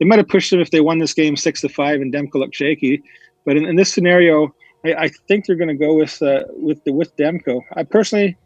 they 0.05 0.09
might 0.09 0.19
have 0.19 0.29
pushed 0.29 0.51
them 0.51 0.61
if 0.61 0.71
they 0.71 0.83
won 0.83 0.99
this 0.99 1.15
game 1.15 1.35
six 1.35 1.63
to 1.63 1.69
five 1.71 2.03
and 2.03 2.13
Demko 2.13 2.35
looked 2.35 2.55
shaky. 2.55 3.03
But 3.47 3.57
in, 3.57 3.65
in 3.65 3.77
this 3.77 3.91
scenario, 3.91 4.55
I, 4.85 4.95
I 4.95 5.09
think 5.29 5.47
they're 5.47 5.57
going 5.57 5.69
to 5.69 5.75
go 5.75 5.95
with 5.95 6.21
uh, 6.21 6.45
with 6.51 6.85
the 6.85 6.93
with 6.93 7.17
Demko. 7.17 7.63
I 7.75 7.85
personally, 7.85 8.37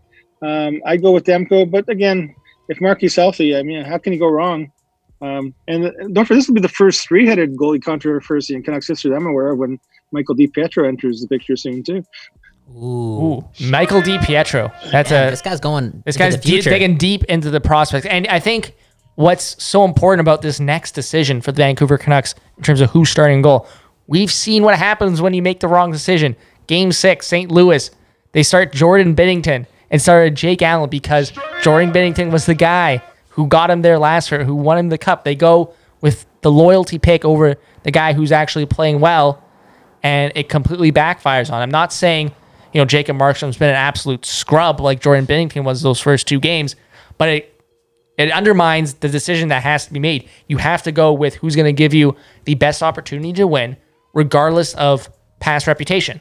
um, 0.40 0.80
I 0.86 0.96
go 0.96 1.10
with 1.10 1.24
Demko, 1.24 1.68
but 1.68 1.88
again, 1.88 2.32
if 2.68 2.80
Marky's 2.80 3.16
healthy, 3.16 3.56
I 3.56 3.64
mean, 3.64 3.84
how 3.84 3.98
can 3.98 4.12
you 4.12 4.20
go 4.20 4.28
wrong? 4.28 4.70
Um, 5.20 5.52
and 5.66 5.86
uh, 5.86 5.90
don't 6.12 6.26
forget, 6.26 6.38
this 6.38 6.46
will 6.46 6.54
be 6.54 6.60
the 6.60 6.68
first 6.68 7.08
three-headed 7.08 7.56
goalie 7.56 7.82
controversy 7.82 8.54
in 8.54 8.62
Canucks 8.62 8.86
history 8.86 9.10
that 9.10 9.16
I'm 9.16 9.26
aware 9.26 9.50
of 9.50 9.58
when 9.58 9.80
Michael 10.12 10.36
DiPietro 10.36 10.86
enters 10.86 11.20
the 11.20 11.26
picture 11.26 11.56
soon 11.56 11.82
too. 11.82 12.04
Ooh. 12.76 12.84
Ooh, 12.84 13.48
Michael 13.62 14.02
Di 14.02 14.18
Pietro. 14.18 14.70
That's 14.92 15.10
Man, 15.10 15.28
a 15.28 15.30
this 15.30 15.42
guy's 15.42 15.58
going. 15.58 16.02
This 16.06 16.16
guy's 16.16 16.36
the 16.36 16.42
deep, 16.42 16.62
digging 16.62 16.96
deep 16.96 17.24
into 17.24 17.50
the 17.50 17.60
prospects. 17.60 18.06
And 18.06 18.28
I 18.28 18.38
think 18.38 18.76
what's 19.18 19.60
so 19.60 19.84
important 19.84 20.20
about 20.20 20.42
this 20.42 20.60
next 20.60 20.92
decision 20.92 21.40
for 21.40 21.50
the 21.50 21.56
Vancouver 21.56 21.98
Canucks 21.98 22.36
in 22.56 22.62
terms 22.62 22.80
of 22.80 22.90
who's 22.90 23.10
starting 23.10 23.42
goal, 23.42 23.66
we've 24.06 24.30
seen 24.30 24.62
what 24.62 24.76
happens 24.78 25.20
when 25.20 25.34
you 25.34 25.42
make 25.42 25.58
the 25.58 25.66
wrong 25.66 25.90
decision. 25.90 26.36
Game 26.68 26.92
six, 26.92 27.26
St. 27.26 27.50
Louis, 27.50 27.90
they 28.30 28.44
start 28.44 28.72
Jordan 28.72 29.16
Binnington 29.16 29.66
and 29.90 30.00
started 30.00 30.36
Jake 30.36 30.62
Allen 30.62 30.88
because 30.88 31.32
Jordan 31.62 31.92
Binnington 31.92 32.30
was 32.30 32.46
the 32.46 32.54
guy 32.54 33.02
who 33.30 33.48
got 33.48 33.70
him 33.70 33.82
there 33.82 33.98
last 33.98 34.30
year, 34.30 34.44
who 34.44 34.54
won 34.54 34.78
him 34.78 34.88
the 34.88 34.98
cup. 34.98 35.24
They 35.24 35.34
go 35.34 35.74
with 36.00 36.24
the 36.42 36.52
loyalty 36.52 37.00
pick 37.00 37.24
over 37.24 37.56
the 37.82 37.90
guy 37.90 38.12
who's 38.12 38.30
actually 38.30 38.66
playing 38.66 39.00
well, 39.00 39.42
and 40.00 40.30
it 40.36 40.48
completely 40.48 40.92
backfires 40.92 41.52
on. 41.52 41.60
I'm 41.60 41.72
not 41.72 41.92
saying, 41.92 42.28
you 42.72 42.80
know, 42.80 42.84
Jacob 42.84 43.16
Markstrom's 43.16 43.56
been 43.56 43.70
an 43.70 43.74
absolute 43.74 44.24
scrub 44.24 44.78
like 44.78 45.00
Jordan 45.00 45.26
Binnington 45.26 45.64
was 45.64 45.82
those 45.82 46.00
first 46.00 46.28
two 46.28 46.38
games, 46.38 46.76
but 47.16 47.28
it 47.28 47.57
it 48.18 48.32
undermines 48.32 48.94
the 48.94 49.08
decision 49.08 49.48
that 49.48 49.62
has 49.62 49.86
to 49.86 49.92
be 49.92 50.00
made. 50.00 50.28
You 50.48 50.58
have 50.58 50.82
to 50.82 50.92
go 50.92 51.12
with 51.12 51.36
who's 51.36 51.56
going 51.56 51.66
to 51.66 51.72
give 51.72 51.94
you 51.94 52.16
the 52.44 52.56
best 52.56 52.82
opportunity 52.82 53.32
to 53.34 53.46
win, 53.46 53.76
regardless 54.12 54.74
of 54.74 55.08
past 55.40 55.66
reputation. 55.66 56.20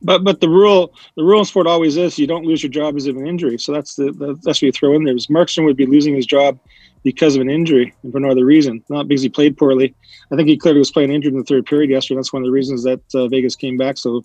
But 0.00 0.24
but 0.24 0.40
the 0.40 0.48
rule 0.48 0.94
the 1.16 1.24
rule 1.24 1.40
in 1.40 1.44
sport 1.44 1.66
always 1.66 1.98
is 1.98 2.18
you 2.18 2.26
don't 2.26 2.46
lose 2.46 2.62
your 2.62 2.70
job 2.70 2.94
because 2.94 3.06
of 3.08 3.16
an 3.16 3.26
injury. 3.26 3.58
So 3.58 3.72
that's 3.72 3.96
the, 3.96 4.12
the 4.12 4.34
that's 4.42 4.58
what 4.58 4.62
you 4.62 4.72
throw 4.72 4.94
in 4.94 5.04
there. 5.04 5.14
Is 5.14 5.26
Markstrom 5.26 5.64
would 5.66 5.76
be 5.76 5.84
losing 5.84 6.14
his 6.14 6.24
job 6.24 6.58
because 7.02 7.36
of 7.36 7.42
an 7.42 7.50
injury 7.50 7.92
and 8.02 8.10
for 8.10 8.18
no 8.18 8.30
other 8.30 8.44
reason, 8.44 8.82
not 8.88 9.06
because 9.06 9.22
he 9.22 9.28
played 9.28 9.58
poorly. 9.58 9.94
I 10.32 10.36
think 10.36 10.48
he 10.48 10.56
clearly 10.56 10.78
was 10.78 10.90
playing 10.90 11.12
injured 11.12 11.34
in 11.34 11.38
the 11.38 11.44
third 11.44 11.66
period 11.66 11.90
yesterday. 11.90 12.16
That's 12.16 12.32
one 12.32 12.42
of 12.42 12.46
the 12.46 12.52
reasons 12.52 12.84
that 12.84 13.00
uh, 13.14 13.28
Vegas 13.28 13.54
came 13.54 13.76
back 13.76 13.98
so 13.98 14.24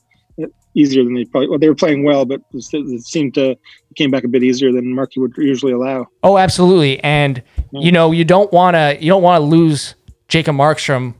easier 0.76 1.04
than 1.04 1.15
they 1.15 1.26
probably. 1.26 1.50
Well, 1.50 1.60
they 1.60 1.70
were 1.70 1.76
playing 1.76 2.04
well, 2.04 2.26
but 2.26 2.41
it 2.54 2.65
it 2.74 3.04
seemed 3.04 3.34
to 3.36 3.58
came 3.96 4.12
back 4.12 4.24
a 4.24 4.28
bit 4.28 4.44
easier 4.44 4.72
than 4.72 4.94
Markey 4.96 5.20
would 5.20 5.34
usually 5.38 5.74
allow. 5.74 6.08
Oh, 6.24 6.38
absolutely. 6.38 7.04
And 7.04 7.41
you 7.72 7.91
know, 7.91 8.12
you 8.12 8.24
don't 8.24 8.52
want 8.52 8.76
to 8.76 8.98
you 9.00 9.10
don't 9.10 9.24
want 9.24 9.41
to 9.41 9.46
lose 9.46 9.96
Jacob 10.28 10.56
Markstrom 10.56 11.15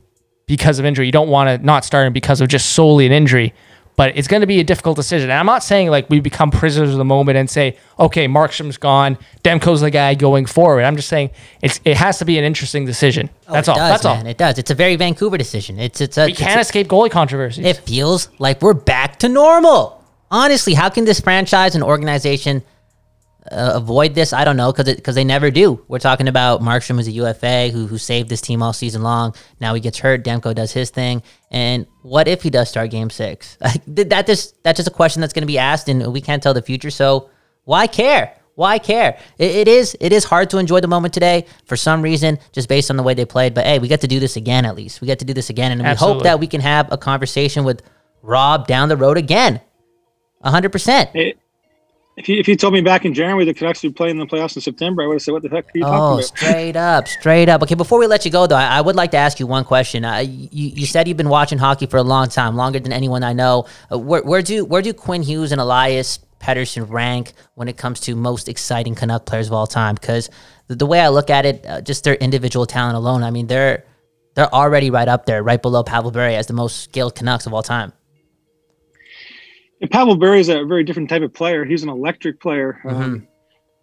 because 0.46 0.78
of 0.78 0.84
injury. 0.84 1.06
You 1.06 1.12
don't 1.12 1.28
want 1.28 1.48
to 1.48 1.64
not 1.64 1.84
start 1.84 2.06
him 2.06 2.12
because 2.12 2.40
of 2.40 2.48
just 2.48 2.70
solely 2.70 3.06
an 3.06 3.12
injury. 3.12 3.54
But 4.02 4.16
it's 4.16 4.26
going 4.26 4.40
to 4.40 4.48
be 4.48 4.58
a 4.58 4.64
difficult 4.64 4.96
decision. 4.96 5.30
And 5.30 5.38
I'm 5.38 5.46
not 5.46 5.62
saying 5.62 5.88
like 5.88 6.10
we 6.10 6.18
become 6.18 6.50
prisoners 6.50 6.90
of 6.90 6.96
the 6.96 7.04
moment 7.04 7.38
and 7.38 7.48
say, 7.48 7.76
okay, 8.00 8.26
Markstrom's 8.26 8.76
gone, 8.76 9.16
Demko's 9.44 9.80
the 9.80 9.92
guy 9.92 10.14
going 10.16 10.44
forward. 10.44 10.82
I'm 10.82 10.96
just 10.96 11.08
saying 11.08 11.30
it's 11.60 11.78
it 11.84 11.96
has 11.98 12.18
to 12.18 12.24
be 12.24 12.36
an 12.36 12.42
interesting 12.42 12.84
decision. 12.84 13.30
Oh, 13.46 13.52
That's 13.52 13.68
it 13.68 13.70
all. 13.70 13.76
Does, 13.76 13.90
That's 13.92 14.04
man. 14.04 14.24
all. 14.24 14.26
It 14.26 14.38
does. 14.38 14.58
It's 14.58 14.72
a 14.72 14.74
very 14.74 14.96
Vancouver 14.96 15.38
decision. 15.38 15.78
It's 15.78 16.00
it's 16.00 16.18
a. 16.18 16.24
We 16.24 16.32
it's 16.32 16.40
can't 16.40 16.56
a- 16.56 16.60
escape 16.62 16.88
goalie 16.88 17.12
controversies. 17.12 17.64
it 17.64 17.76
feels 17.76 18.28
like 18.40 18.60
we're 18.60 18.74
back 18.74 19.20
to 19.20 19.28
normal. 19.28 20.02
Honestly, 20.32 20.74
how 20.74 20.88
can 20.88 21.04
this 21.04 21.20
franchise 21.20 21.76
and 21.76 21.84
organization 21.84 22.64
uh, 23.52 23.76
avoid 23.76 24.14
this? 24.14 24.32
I 24.32 24.44
don't 24.44 24.56
know 24.56 24.72
because 24.72 24.94
because 24.94 25.14
they 25.14 25.24
never 25.24 25.50
do. 25.50 25.84
We're 25.88 25.98
talking 25.98 26.28
about 26.28 26.60
Markstrom 26.60 26.98
as 26.98 27.08
a 27.08 27.12
UFA 27.12 27.68
who 27.70 27.86
who 27.86 27.98
saved 27.98 28.28
this 28.28 28.40
team 28.40 28.62
all 28.62 28.72
season 28.72 29.02
long. 29.02 29.34
Now 29.60 29.74
he 29.74 29.80
gets 29.80 29.98
hurt. 29.98 30.24
Demko 30.24 30.54
does 30.54 30.72
his 30.72 30.90
thing. 30.90 31.22
And 31.50 31.86
what 32.02 32.28
if 32.28 32.42
he 32.42 32.50
does 32.50 32.68
start 32.68 32.90
Game 32.90 33.10
Six? 33.10 33.58
That 33.86 34.26
just 34.26 34.62
that's 34.62 34.76
just 34.76 34.88
a 34.88 34.92
question 34.92 35.20
that's 35.20 35.32
going 35.32 35.42
to 35.42 35.46
be 35.46 35.58
asked, 35.58 35.88
and 35.88 36.12
we 36.12 36.20
can't 36.20 36.42
tell 36.42 36.54
the 36.54 36.62
future. 36.62 36.90
So 36.90 37.30
why 37.64 37.86
care? 37.86 38.36
Why 38.54 38.78
care? 38.78 39.18
It, 39.38 39.50
it 39.52 39.68
is 39.68 39.96
it 40.00 40.12
is 40.12 40.24
hard 40.24 40.50
to 40.50 40.58
enjoy 40.58 40.80
the 40.80 40.88
moment 40.88 41.14
today 41.14 41.46
for 41.66 41.76
some 41.76 42.02
reason, 42.02 42.38
just 42.52 42.68
based 42.68 42.90
on 42.90 42.96
the 42.96 43.02
way 43.02 43.14
they 43.14 43.24
played. 43.24 43.54
But 43.54 43.64
hey, 43.66 43.78
we 43.78 43.88
get 43.88 44.00
to 44.02 44.08
do 44.08 44.20
this 44.20 44.36
again. 44.36 44.64
At 44.64 44.76
least 44.76 45.00
we 45.00 45.06
get 45.06 45.18
to 45.20 45.24
do 45.24 45.34
this 45.34 45.50
again, 45.50 45.72
and 45.72 45.82
we 45.82 45.94
hope 45.94 46.22
that 46.24 46.40
we 46.40 46.46
can 46.46 46.60
have 46.60 46.90
a 46.92 46.98
conversation 46.98 47.64
with 47.64 47.82
Rob 48.22 48.66
down 48.66 48.88
the 48.88 48.96
road 48.96 49.16
again. 49.16 49.60
hundred 50.44 50.70
percent. 50.72 51.10
If 52.16 52.28
you 52.28 52.38
if 52.38 52.46
you 52.46 52.56
told 52.56 52.74
me 52.74 52.82
back 52.82 53.06
in 53.06 53.14
January 53.14 53.46
the 53.46 53.54
Canucks 53.54 53.82
would 53.84 53.96
play 53.96 54.10
in 54.10 54.18
the 54.18 54.26
playoffs 54.26 54.54
in 54.54 54.60
September, 54.60 55.02
I 55.02 55.06
would 55.06 55.14
have 55.14 55.22
said, 55.22 55.32
"What 55.32 55.42
the 55.42 55.48
heck 55.48 55.64
are 55.64 55.78
you 55.78 55.84
Oh, 55.84 55.88
talking 55.88 56.12
about?" 56.18 56.24
straight 56.24 56.76
up, 56.76 57.08
straight 57.08 57.48
up. 57.48 57.62
Okay, 57.62 57.74
before 57.74 57.98
we 57.98 58.06
let 58.06 58.26
you 58.26 58.30
go, 58.30 58.46
though, 58.46 58.56
I, 58.56 58.66
I 58.78 58.80
would 58.82 58.96
like 58.96 59.12
to 59.12 59.16
ask 59.16 59.40
you 59.40 59.46
one 59.46 59.64
question. 59.64 60.04
Uh, 60.04 60.18
you, 60.18 60.48
you 60.52 60.84
said 60.86 61.08
you've 61.08 61.16
been 61.16 61.30
watching 61.30 61.56
hockey 61.56 61.86
for 61.86 61.96
a 61.96 62.02
long 62.02 62.28
time, 62.28 62.54
longer 62.54 62.78
than 62.80 62.92
anyone 62.92 63.22
I 63.22 63.32
know. 63.32 63.66
Uh, 63.90 63.98
where, 63.98 64.22
where 64.22 64.42
do 64.42 64.64
where 64.64 64.82
do 64.82 64.92
Quinn 64.92 65.22
Hughes 65.22 65.52
and 65.52 65.60
Elias 65.60 66.18
Pettersson 66.38 66.90
rank 66.90 67.32
when 67.54 67.68
it 67.68 67.78
comes 67.78 67.98
to 68.00 68.14
most 68.14 68.46
exciting 68.46 68.94
Canuck 68.94 69.24
players 69.24 69.46
of 69.46 69.54
all 69.54 69.66
time? 69.66 69.94
Because 69.94 70.28
the, 70.66 70.74
the 70.76 70.86
way 70.86 71.00
I 71.00 71.08
look 71.08 71.30
at 71.30 71.46
it, 71.46 71.64
uh, 71.66 71.80
just 71.80 72.04
their 72.04 72.16
individual 72.16 72.66
talent 72.66 72.96
alone, 72.96 73.22
I 73.22 73.30
mean, 73.30 73.46
they're 73.46 73.84
they're 74.34 74.52
already 74.54 74.90
right 74.90 75.08
up 75.08 75.24
there, 75.24 75.42
right 75.42 75.60
below 75.62 75.82
Pavel 75.82 76.10
Bure 76.10 76.24
as 76.28 76.46
the 76.46 76.52
most 76.52 76.80
skilled 76.80 77.14
Canucks 77.14 77.46
of 77.46 77.54
all 77.54 77.62
time. 77.62 77.94
And 79.92 79.98
Pavel 79.98 80.16
Bure 80.16 80.36
is 80.36 80.48
a 80.48 80.64
very 80.64 80.84
different 80.84 81.10
type 81.10 81.22
of 81.22 81.32
player. 81.34 81.64
He's 81.64 81.82
an 81.82 81.88
electric 81.90 82.40
player. 82.40 82.80
Mm-hmm. 82.84 83.02
Um, 83.02 83.28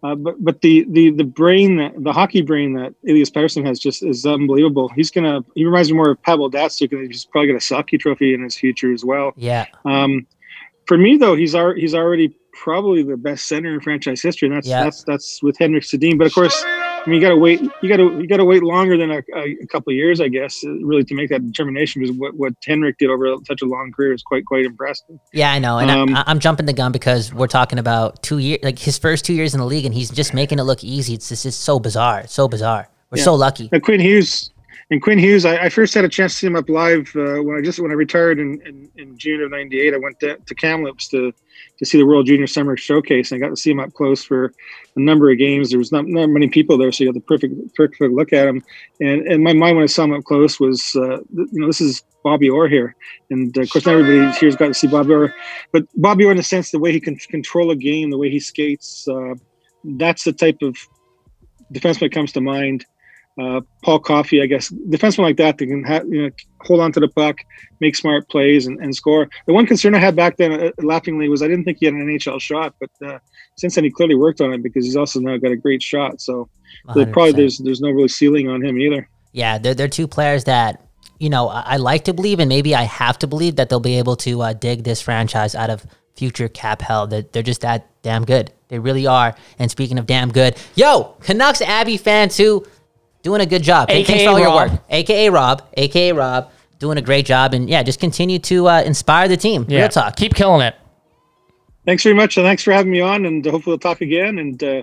uh, 0.02 0.14
but 0.14 0.42
but 0.42 0.60
the 0.62 0.86
the 0.88 1.10
the 1.10 1.24
brain 1.24 1.76
that 1.76 1.92
the 1.98 2.12
hockey 2.12 2.40
brain 2.40 2.72
that 2.72 2.94
Elias 3.06 3.30
Pettersson 3.30 3.66
has 3.66 3.78
just 3.78 4.02
is 4.02 4.24
unbelievable. 4.24 4.88
He's 4.88 5.10
gonna 5.10 5.44
he 5.54 5.64
reminds 5.66 5.90
me 5.90 5.96
more 5.96 6.10
of 6.10 6.22
Pavel 6.22 6.50
Datsyuk, 6.50 6.90
and 6.92 7.06
he's 7.06 7.26
probably 7.26 7.48
gonna 7.48 7.58
a 7.58 7.60
Selke 7.60 8.00
Trophy 8.00 8.32
in 8.32 8.42
his 8.42 8.56
future 8.56 8.92
as 8.94 9.04
well. 9.04 9.34
Yeah, 9.36 9.66
Um, 9.84 10.26
for 10.86 10.96
me 10.96 11.18
though, 11.18 11.36
he's 11.36 11.54
ar- 11.54 11.74
he's 11.74 11.94
already 11.94 12.34
probably 12.54 13.02
the 13.02 13.18
best 13.18 13.46
center 13.46 13.74
in 13.74 13.80
franchise 13.80 14.22
history, 14.22 14.48
and 14.48 14.56
that's 14.56 14.66
Yeah. 14.66 14.84
that's 14.84 15.04
that's 15.04 15.42
with 15.42 15.58
Henrik 15.58 15.82
Sedin. 15.84 16.16
But 16.16 16.28
of 16.28 16.32
course, 16.34 16.64
I 17.06 17.08
mean, 17.08 17.20
you 17.20 17.26
got 17.26 17.30
to 17.30 17.36
wait. 17.36 17.60
You 17.82 17.88
got 17.88 17.96
to 17.96 18.20
you 18.20 18.26
got 18.26 18.36
to 18.36 18.44
wait 18.44 18.62
longer 18.62 18.96
than 18.96 19.10
a, 19.10 19.22
a, 19.34 19.66
couple 19.68 19.90
of 19.90 19.96
years, 19.96 20.20
I 20.20 20.28
guess, 20.28 20.62
really 20.64 21.04
to 21.04 21.14
make 21.14 21.30
that 21.30 21.44
determination. 21.44 22.02
Because 22.02 22.16
what 22.16 22.34
what 22.34 22.52
Henrik 22.64 22.98
did 22.98 23.08
over 23.10 23.36
such 23.46 23.62
a 23.62 23.64
long 23.64 23.90
career 23.92 24.12
is 24.12 24.22
quite 24.22 24.44
quite 24.44 24.64
impressive. 24.66 25.18
Yeah, 25.32 25.50
I 25.52 25.58
know, 25.58 25.78
and 25.78 25.90
Um, 25.90 26.14
I, 26.14 26.24
I'm 26.26 26.40
jumping 26.40 26.66
the 26.66 26.72
gun 26.72 26.92
because 26.92 27.32
we're 27.32 27.46
talking 27.46 27.78
about 27.78 28.22
two 28.22 28.38
years, 28.38 28.60
like 28.62 28.78
his 28.78 28.98
first 28.98 29.24
two 29.24 29.32
years 29.32 29.54
in 29.54 29.60
the 29.60 29.66
league, 29.66 29.86
and 29.86 29.94
he's 29.94 30.10
just 30.10 30.34
making 30.34 30.58
it 30.58 30.64
look 30.64 30.84
easy. 30.84 31.14
It's 31.14 31.30
just, 31.30 31.46
it's 31.46 31.56
so 31.56 31.78
bizarre, 31.78 32.26
so 32.26 32.48
bizarre. 32.48 32.88
We're 33.10 33.18
Yeah. 33.18 33.24
so 33.24 33.34
lucky. 33.34 33.70
Uh, 33.72 33.80
Quinn 33.80 34.00
Hughes 34.00 34.52
and 34.90 35.00
Quinn 35.00 35.18
Hughes, 35.18 35.44
I, 35.44 35.56
I 35.56 35.68
first 35.68 35.94
had 35.94 36.04
a 36.04 36.08
chance 36.08 36.32
to 36.32 36.38
see 36.38 36.46
him 36.48 36.56
up 36.56 36.68
live 36.68 37.12
uh, 37.14 37.42
when 37.42 37.56
I 37.56 37.60
just 37.62 37.78
when 37.78 37.92
I 37.92 37.94
retired 37.94 38.40
in, 38.40 38.60
in, 38.66 38.90
in 38.96 39.16
June 39.16 39.40
of 39.40 39.52
'98. 39.52 39.94
I 39.94 39.98
went 39.98 40.18
to, 40.20 40.36
to 40.36 40.54
Kamloops 40.54 41.08
to 41.08 41.32
to 41.78 41.86
see 41.86 41.98
the 41.98 42.06
World 42.06 42.26
Junior 42.26 42.48
Summer 42.48 42.76
Showcase, 42.76 43.30
and 43.30 43.42
I 43.42 43.46
got 43.46 43.54
to 43.54 43.60
see 43.60 43.70
him 43.70 43.78
up 43.78 43.92
close 43.94 44.24
for 44.24 44.46
a 44.96 45.00
number 45.00 45.30
of 45.30 45.38
games. 45.38 45.70
There 45.70 45.78
was 45.78 45.92
not, 45.92 46.06
not 46.06 46.28
many 46.28 46.48
people 46.48 46.76
there, 46.76 46.90
so 46.90 47.04
you 47.04 47.12
got 47.12 47.14
the 47.14 47.20
perfect 47.20 47.54
perfect 47.76 48.00
look 48.12 48.32
at 48.32 48.48
him. 48.48 48.62
And 49.00 49.28
and 49.28 49.44
my 49.44 49.52
mind 49.52 49.76
when 49.76 49.84
I 49.84 49.86
saw 49.86 50.04
him 50.04 50.12
up 50.12 50.24
close 50.24 50.58
was, 50.58 50.96
uh, 50.96 51.18
you 51.30 51.48
know, 51.52 51.68
this 51.68 51.80
is 51.80 52.02
Bobby 52.24 52.50
Orr 52.50 52.66
here, 52.66 52.96
and 53.30 53.56
uh, 53.56 53.60
of 53.60 53.70
course 53.70 53.86
not 53.86 53.94
everybody 53.94 54.36
here's 54.40 54.56
got 54.56 54.68
to 54.68 54.74
see 54.74 54.88
Bobby 54.88 55.12
Orr, 55.12 55.34
but 55.72 55.84
Bobby 55.94 56.24
Orr 56.24 56.32
in 56.32 56.36
the 56.36 56.42
sense 56.42 56.72
the 56.72 56.80
way 56.80 56.90
he 56.90 57.00
can 57.00 57.14
control 57.14 57.70
a 57.70 57.76
game, 57.76 58.10
the 58.10 58.18
way 58.18 58.28
he 58.28 58.40
skates. 58.40 59.06
Uh, 59.06 59.34
that's 59.84 60.24
the 60.24 60.32
type 60.32 60.58
of 60.62 60.76
defenseman 61.72 62.00
that 62.00 62.12
comes 62.12 62.32
to 62.32 62.40
mind. 62.40 62.84
Uh, 63.38 63.60
Paul 63.82 64.00
Coffey, 64.00 64.42
I 64.42 64.46
guess, 64.46 64.70
defenseman 64.70 65.20
like 65.20 65.36
that 65.36 65.58
they 65.58 65.66
can 65.66 65.84
ha- 65.84 66.02
you 66.06 66.24
know 66.24 66.30
hold 66.60 66.80
on 66.80 66.92
to 66.92 67.00
the 67.00 67.08
puck, 67.08 67.38
make 67.80 67.96
smart 67.96 68.28
plays, 68.28 68.66
and, 68.66 68.78
and 68.80 68.94
score. 68.94 69.28
The 69.46 69.52
one 69.52 69.66
concern 69.66 69.94
I 69.94 69.98
had 69.98 70.16
back 70.16 70.36
then, 70.36 70.52
uh, 70.52 70.70
laughingly, 70.78 71.28
was 71.28 71.42
I 71.42 71.48
didn't 71.48 71.64
think 71.64 71.78
he 71.78 71.86
had 71.86 71.94
an 71.94 72.06
NHL 72.06 72.40
shot, 72.40 72.74
but 72.80 72.90
uh, 73.06 73.18
since 73.56 73.74
then 73.74 73.84
he 73.84 73.90
clearly 73.90 74.14
worked 74.14 74.40
on 74.40 74.52
it 74.52 74.62
because 74.62 74.84
he's 74.84 74.96
also 74.96 75.20
now 75.20 75.36
got 75.36 75.52
a 75.52 75.56
great 75.56 75.82
shot. 75.82 76.20
So 76.20 76.48
probably 77.12 77.32
there's 77.32 77.58
there's 77.58 77.80
no 77.80 77.90
really 77.90 78.08
ceiling 78.08 78.48
on 78.48 78.64
him 78.64 78.78
either. 78.78 79.08
Yeah, 79.32 79.58
they're, 79.58 79.74
they're 79.74 79.88
two 79.88 80.08
players 80.08 80.44
that, 80.44 80.84
you 81.18 81.30
know, 81.30 81.48
I, 81.48 81.60
I 81.60 81.76
like 81.76 82.04
to 82.04 82.12
believe, 82.14 82.40
and 82.40 82.48
maybe 82.48 82.74
I 82.74 82.82
have 82.82 83.18
to 83.20 83.26
believe 83.26 83.56
that 83.56 83.68
they'll 83.68 83.80
be 83.80 83.98
able 83.98 84.16
to 84.16 84.42
uh, 84.42 84.52
dig 84.54 84.84
this 84.84 85.00
franchise 85.00 85.54
out 85.54 85.70
of 85.70 85.86
future 86.16 86.48
cap 86.48 86.82
hell. 86.82 87.06
They're, 87.06 87.22
they're 87.22 87.42
just 87.42 87.60
that 87.60 87.86
damn 88.02 88.24
good. 88.24 88.52
They 88.68 88.78
really 88.78 89.06
are. 89.06 89.34
And 89.58 89.70
speaking 89.70 89.98
of 89.98 90.06
damn 90.06 90.30
good, 90.32 90.56
yo, 90.74 91.16
Canucks 91.20 91.62
Abbey 91.62 91.96
fan 91.96 92.28
too, 92.28 92.66
doing 93.22 93.40
a 93.40 93.46
good 93.46 93.62
job. 93.62 93.88
Thank- 93.88 94.06
Thanks 94.06 94.24
for 94.24 94.30
all 94.30 94.38
your 94.38 94.48
Rob. 94.48 94.70
work. 94.72 94.80
AKA 94.90 95.30
Rob, 95.30 95.62
AKA 95.76 96.12
Rob, 96.12 96.50
doing 96.78 96.98
a 96.98 97.02
great 97.02 97.26
job. 97.26 97.54
And 97.54 97.68
yeah, 97.68 97.82
just 97.82 98.00
continue 98.00 98.38
to 98.40 98.68
uh, 98.68 98.82
inspire 98.82 99.28
the 99.28 99.36
team. 99.36 99.66
Yeah. 99.68 99.80
Real 99.80 99.88
talk. 99.88 100.16
Keep 100.16 100.34
killing 100.34 100.62
it. 100.66 100.74
Thanks 101.86 102.02
very 102.02 102.14
much, 102.14 102.36
and 102.36 102.44
thanks 102.44 102.62
for 102.62 102.72
having 102.72 102.92
me 102.92 103.00
on. 103.00 103.24
And 103.24 103.44
hopefully 103.44 103.72
we'll 103.72 103.78
talk 103.78 104.00
again. 104.02 104.38
And 104.38 104.62
uh, 104.62 104.82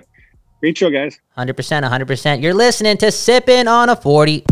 great 0.60 0.76
show, 0.76 0.90
guys. 0.90 1.18
100%, 1.38 1.54
100%. 1.54 2.42
You're 2.42 2.54
listening 2.54 2.96
to 2.98 3.10
Sipping 3.12 3.68
on 3.68 3.88
a 3.88 3.96
40. 3.96 4.44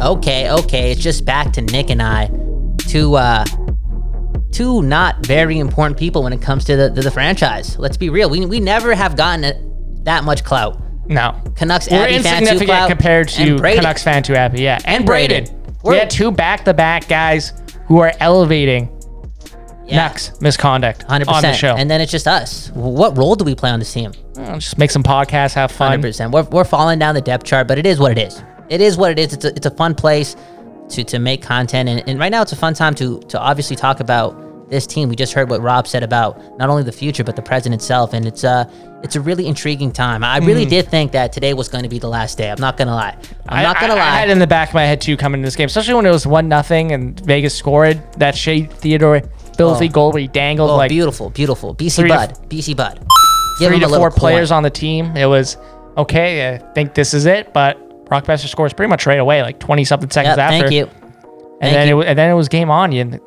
Okay, 0.00 0.50
okay. 0.50 0.90
It's 0.90 1.00
just 1.00 1.24
back 1.24 1.52
to 1.52 1.60
Nick 1.62 1.90
and 1.90 2.02
I. 2.02 2.28
Two, 2.88 3.14
uh, 3.14 3.44
two 4.50 4.82
not 4.82 5.24
very 5.24 5.58
important 5.58 5.96
people 5.98 6.24
when 6.24 6.32
it 6.32 6.42
comes 6.42 6.64
to 6.64 6.74
the, 6.76 6.88
the, 6.90 7.02
the 7.02 7.10
franchise. 7.10 7.78
Let's 7.78 7.96
be 7.96 8.08
real. 8.10 8.28
We, 8.28 8.44
we 8.46 8.58
never 8.58 8.94
have 8.94 9.16
gotten 9.16 9.44
it, 9.44 9.58
that 10.04 10.24
much 10.24 10.44
clout. 10.44 10.80
No. 11.08 11.40
Canucks 11.56 11.88
We're 11.90 12.06
two 12.08 12.14
insignificant 12.14 12.66
clout. 12.66 12.88
compared 12.88 13.28
to. 13.30 13.56
Canucks 13.58 14.02
fan 14.02 14.22
too 14.22 14.34
happy. 14.34 14.62
Yeah. 14.62 14.78
And, 14.84 15.04
Braden. 15.04 15.46
We're- 15.82 15.98
had 15.98 16.10
two 16.10 16.30
back 16.30 16.64
to 16.64 16.74
back 16.74 17.08
guys 17.08 17.52
who 17.86 17.98
are 17.98 18.12
elevating 18.20 18.88
Yeah, 19.84 20.08
Nucks 20.08 20.40
misconduct 20.40 21.04
100%. 21.08 21.28
on 21.28 21.42
the 21.42 21.52
show. 21.52 21.74
And 21.76 21.90
then 21.90 22.00
it's 22.00 22.12
just 22.12 22.28
us. 22.28 22.70
What 22.74 23.18
role 23.18 23.34
do 23.34 23.44
we 23.44 23.54
play 23.56 23.70
on 23.70 23.80
this 23.80 23.92
team? 23.92 24.12
Well, 24.36 24.54
just 24.58 24.78
make 24.78 24.90
some 24.92 25.02
podcasts, 25.02 25.54
have 25.54 25.72
fun. 25.72 25.88
Hundred 25.90 26.02
percent. 26.08 26.32
We're 26.32 26.44
we're 26.44 26.64
falling 26.64 26.98
down 27.00 27.14
the 27.16 27.20
depth 27.20 27.44
chart, 27.44 27.66
but 27.68 27.78
it 27.78 27.84
is 27.86 27.98
what 27.98 28.12
it 28.12 28.18
is. 28.18 28.42
It 28.70 28.80
is 28.80 28.96
what 28.96 29.10
it 29.10 29.18
is. 29.18 29.32
It's 29.34 29.44
a 29.44 29.48
it's 29.48 29.66
a 29.66 29.70
fun 29.72 29.94
place 29.96 30.36
to 30.90 31.02
to 31.04 31.18
make 31.18 31.42
content, 31.42 31.88
and, 31.88 32.08
and 32.08 32.18
right 32.18 32.30
now 32.30 32.42
it's 32.42 32.52
a 32.52 32.56
fun 32.56 32.74
time 32.74 32.94
to 32.94 33.18
to 33.28 33.38
obviously 33.40 33.74
talk 33.76 33.98
about 34.00 34.36
this 34.72 34.86
team. 34.88 35.08
We 35.08 35.14
just 35.14 35.32
heard 35.32 35.48
what 35.48 35.60
Rob 35.62 35.86
said 35.86 36.02
about 36.02 36.58
not 36.58 36.68
only 36.68 36.82
the 36.82 36.90
future 36.90 37.22
but 37.22 37.36
the 37.36 37.42
present 37.42 37.72
itself, 37.74 38.12
and 38.14 38.26
it's 38.26 38.42
uh 38.42 38.64
it's 39.04 39.14
a 39.14 39.20
really 39.20 39.46
intriguing 39.46 39.92
time. 39.92 40.24
I 40.24 40.38
really 40.38 40.64
did 40.64 40.88
think 40.88 41.12
that 41.12 41.32
today 41.32 41.54
was 41.54 41.68
going 41.68 41.82
to 41.84 41.88
be 41.90 41.98
the 41.98 42.08
last 42.08 42.38
day. 42.38 42.50
I'm 42.50 42.60
not 42.60 42.76
gonna 42.76 42.94
lie. 42.94 43.16
I'm 43.48 43.58
I, 43.58 43.62
not 43.62 43.80
gonna 43.80 43.94
I, 43.94 43.96
lie. 43.96 44.02
I 44.02 44.18
had 44.20 44.30
in 44.30 44.38
the 44.40 44.46
back 44.48 44.68
of 44.70 44.74
my 44.74 44.84
head 44.84 45.00
too 45.00 45.16
coming 45.16 45.40
in 45.40 45.44
this 45.44 45.54
game, 45.54 45.66
especially 45.66 45.94
when 45.94 46.06
it 46.06 46.10
was 46.10 46.26
one 46.26 46.48
nothing 46.48 46.90
and 46.92 47.18
Vegas 47.20 47.54
scored 47.54 48.02
that 48.18 48.36
Shea 48.36 48.62
Theodore 48.64 49.22
filthy 49.56 49.88
Oh. 49.88 49.92
goal 49.92 50.12
where 50.12 50.22
he 50.22 50.28
dangled 50.28 50.70
oh, 50.70 50.76
like 50.76 50.88
beautiful, 50.88 51.30
beautiful. 51.30 51.74
BC 51.74 52.02
to- 52.02 52.08
Bud, 52.08 52.38
BC 52.48 52.76
Bud. 52.76 52.98
Give 53.58 53.68
three 53.70 53.80
to 53.80 53.86
a 53.86 53.88
four 53.90 54.10
players 54.10 54.48
coin. 54.48 54.56
on 54.58 54.62
the 54.62 54.70
team. 54.70 55.16
It 55.16 55.26
was 55.26 55.56
okay. 55.98 56.54
I 56.54 56.58
think 56.72 56.94
this 56.94 57.12
is 57.14 57.26
it, 57.26 57.52
but 57.52 57.78
Rockbuster 58.06 58.48
scores 58.48 58.72
pretty 58.72 58.88
much 58.90 59.06
right 59.06 59.18
away, 59.20 59.42
like 59.42 59.58
twenty 59.58 59.84
something 59.84 60.10
seconds 60.10 60.36
Yep, 60.36 60.38
after. 60.38 60.58
thank 60.68 60.72
you. 60.72 60.84
and 60.84 60.90
Thank 61.60 61.72
then 61.74 61.88
you. 61.88 62.00
It, 62.00 62.06
and 62.08 62.18
then 62.18 62.30
it 62.30 62.34
was 62.34 62.48
game 62.48 62.70
on. 62.70 62.92
You, 62.92 63.20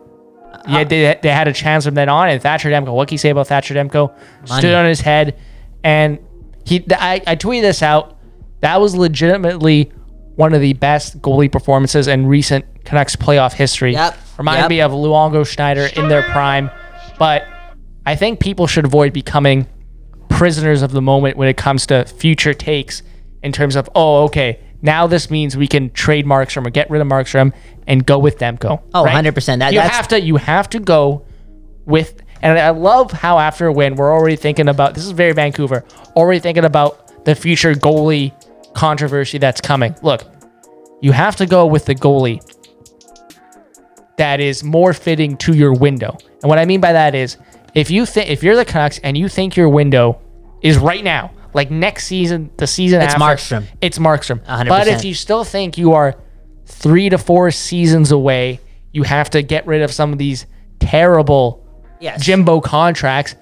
yeah, 0.68 0.84
they, 0.84 1.20
they 1.22 1.30
had 1.30 1.48
a 1.48 1.54
chance 1.54 1.86
from 1.86 1.96
then 1.96 2.10
on. 2.10 2.30
And 2.30 2.42
Thatcher 2.42 2.70
Demko, 2.70 2.94
what 2.94 3.08
can 3.08 3.16
you 3.16 3.20
say 3.20 3.30
about 3.30 3.48
Thatcher 3.48 3.74
Demko? 3.74 4.16
Money. 4.48 4.62
Stood 4.62 4.74
on 4.74 4.86
his 4.86 5.02
head, 5.02 5.40
and 5.84 6.20
he. 6.66 6.86
I, 6.92 7.22
I 7.26 7.36
tweeted 7.36 7.62
this 7.62 7.82
out. 7.82 8.18
That 8.62 8.82
was 8.82 8.96
legitimately 8.96 9.92
one 10.36 10.54
of 10.54 10.62
the 10.62 10.74
best 10.74 11.22
goalie 11.22 11.52
performances 11.52 12.08
in 12.08 12.28
recent 12.28 12.66
Canucks 12.84 13.16
playoff 13.16 13.54
history. 13.54 13.94
Yep, 13.94 14.18
Reminded 14.38 14.64
yep. 14.64 14.70
me 14.70 14.82
of 14.82 14.92
Luongo 14.92 15.48
Schneider 15.48 15.88
in 15.96 16.08
their 16.10 16.24
prime, 16.24 16.70
but 17.18 17.46
I 18.06 18.16
think 18.16 18.40
people 18.40 18.68
should 18.68 18.86
avoid 18.86 19.14
becoming 19.14 19.68
prisoners 20.30 20.82
of 20.82 20.92
the 20.92 21.02
moment 21.02 21.38
when 21.38 21.48
it 21.48 21.58
comes 21.58 21.86
to 21.88 22.06
future 22.06 22.54
takes 22.54 23.02
in 23.42 23.52
terms 23.52 23.76
of 23.76 23.90
oh 23.96 24.24
okay 24.24 24.60
now 24.82 25.08
this 25.08 25.30
means 25.32 25.56
we 25.58 25.68
can 25.68 25.90
trade 25.92 26.26
Markstrom 26.26 26.66
or 26.66 26.70
get 26.70 26.90
rid 26.90 27.02
of 27.02 27.08
Markstrom 27.08 27.54
and 27.88 28.06
go 28.06 28.20
with 28.20 28.38
Demko. 28.38 28.82
Oh, 28.94 29.04
right? 29.04 29.14
100%. 29.26 29.60
That- 29.60 29.74
you 29.74 29.80
that's- 29.80 29.96
have 29.96 30.08
to 30.10 30.22
you 30.22 30.36
have 30.38 30.70
to 30.72 30.80
go 30.80 31.26
with 31.86 32.22
and 32.42 32.60
I 32.60 32.70
love 32.72 33.12
how 33.12 33.40
after 33.40 33.68
a 33.68 33.74
win 33.74 33.96
we're 33.96 34.14
already 34.14 34.36
thinking 34.36 34.68
about 34.68 34.94
this 34.94 35.06
is 35.06 35.12
very 35.12 35.32
Vancouver 35.34 35.84
already 36.16 36.40
thinking 36.40 36.66
about 36.66 37.26
the 37.26 37.34
future 37.36 37.74
goalie 37.74 38.34
controversy 38.74 39.38
that's 39.38 39.62
coming. 39.62 39.96
Look, 40.04 40.24
you 41.02 41.12
have 41.12 41.36
to 41.38 41.46
go 41.46 41.66
with 41.66 41.86
the 41.86 41.96
goalie 41.96 42.42
that 44.18 44.40
is 44.40 44.64
more 44.64 44.94
fitting 44.94 45.38
to 45.38 45.54
your 45.54 45.74
window. 45.74 46.18
And 46.42 46.50
what 46.50 46.60
I 46.60 46.66
mean 46.66 46.80
by 46.82 46.94
that 46.94 47.16
is 47.16 47.38
if 47.74 47.90
you 47.92 48.06
think 48.06 48.30
if 48.30 48.44
you're 48.44 48.56
the 48.56 48.66
Canucks 48.66 49.00
and 49.04 49.18
you 49.18 49.28
think 49.28 49.56
your 49.56 49.70
window 49.70 50.20
is 50.62 50.78
right 50.78 51.04
now, 51.04 51.32
like 51.56 51.72
next 51.72 52.06
season, 52.06 52.52
the 52.58 52.68
season 52.68 53.02
It's 53.02 53.14
after, 53.16 53.24
Markstrom. 53.26 53.66
It's 53.82 53.98
Markstrom. 53.98 54.46
100%. 54.46 54.68
But 54.68 54.88
if 54.88 55.06
you 55.06 55.14
still 55.14 55.44
think 55.46 55.78
you 55.78 55.94
are 55.94 56.16
three 56.66 57.10
to 57.10 57.18
four 57.18 57.50
seasons 57.50 58.12
away, 58.12 58.60
you 58.92 59.04
have 59.04 59.30
to 59.32 59.42
get 59.42 59.66
rid 59.66 59.82
of 59.82 59.92
some 59.92 60.12
of 60.12 60.20
these 60.20 60.46
terrible 60.80 61.66
Yes. 62.02 62.22
Jimbo 62.22 62.60
contracts. 62.60 63.36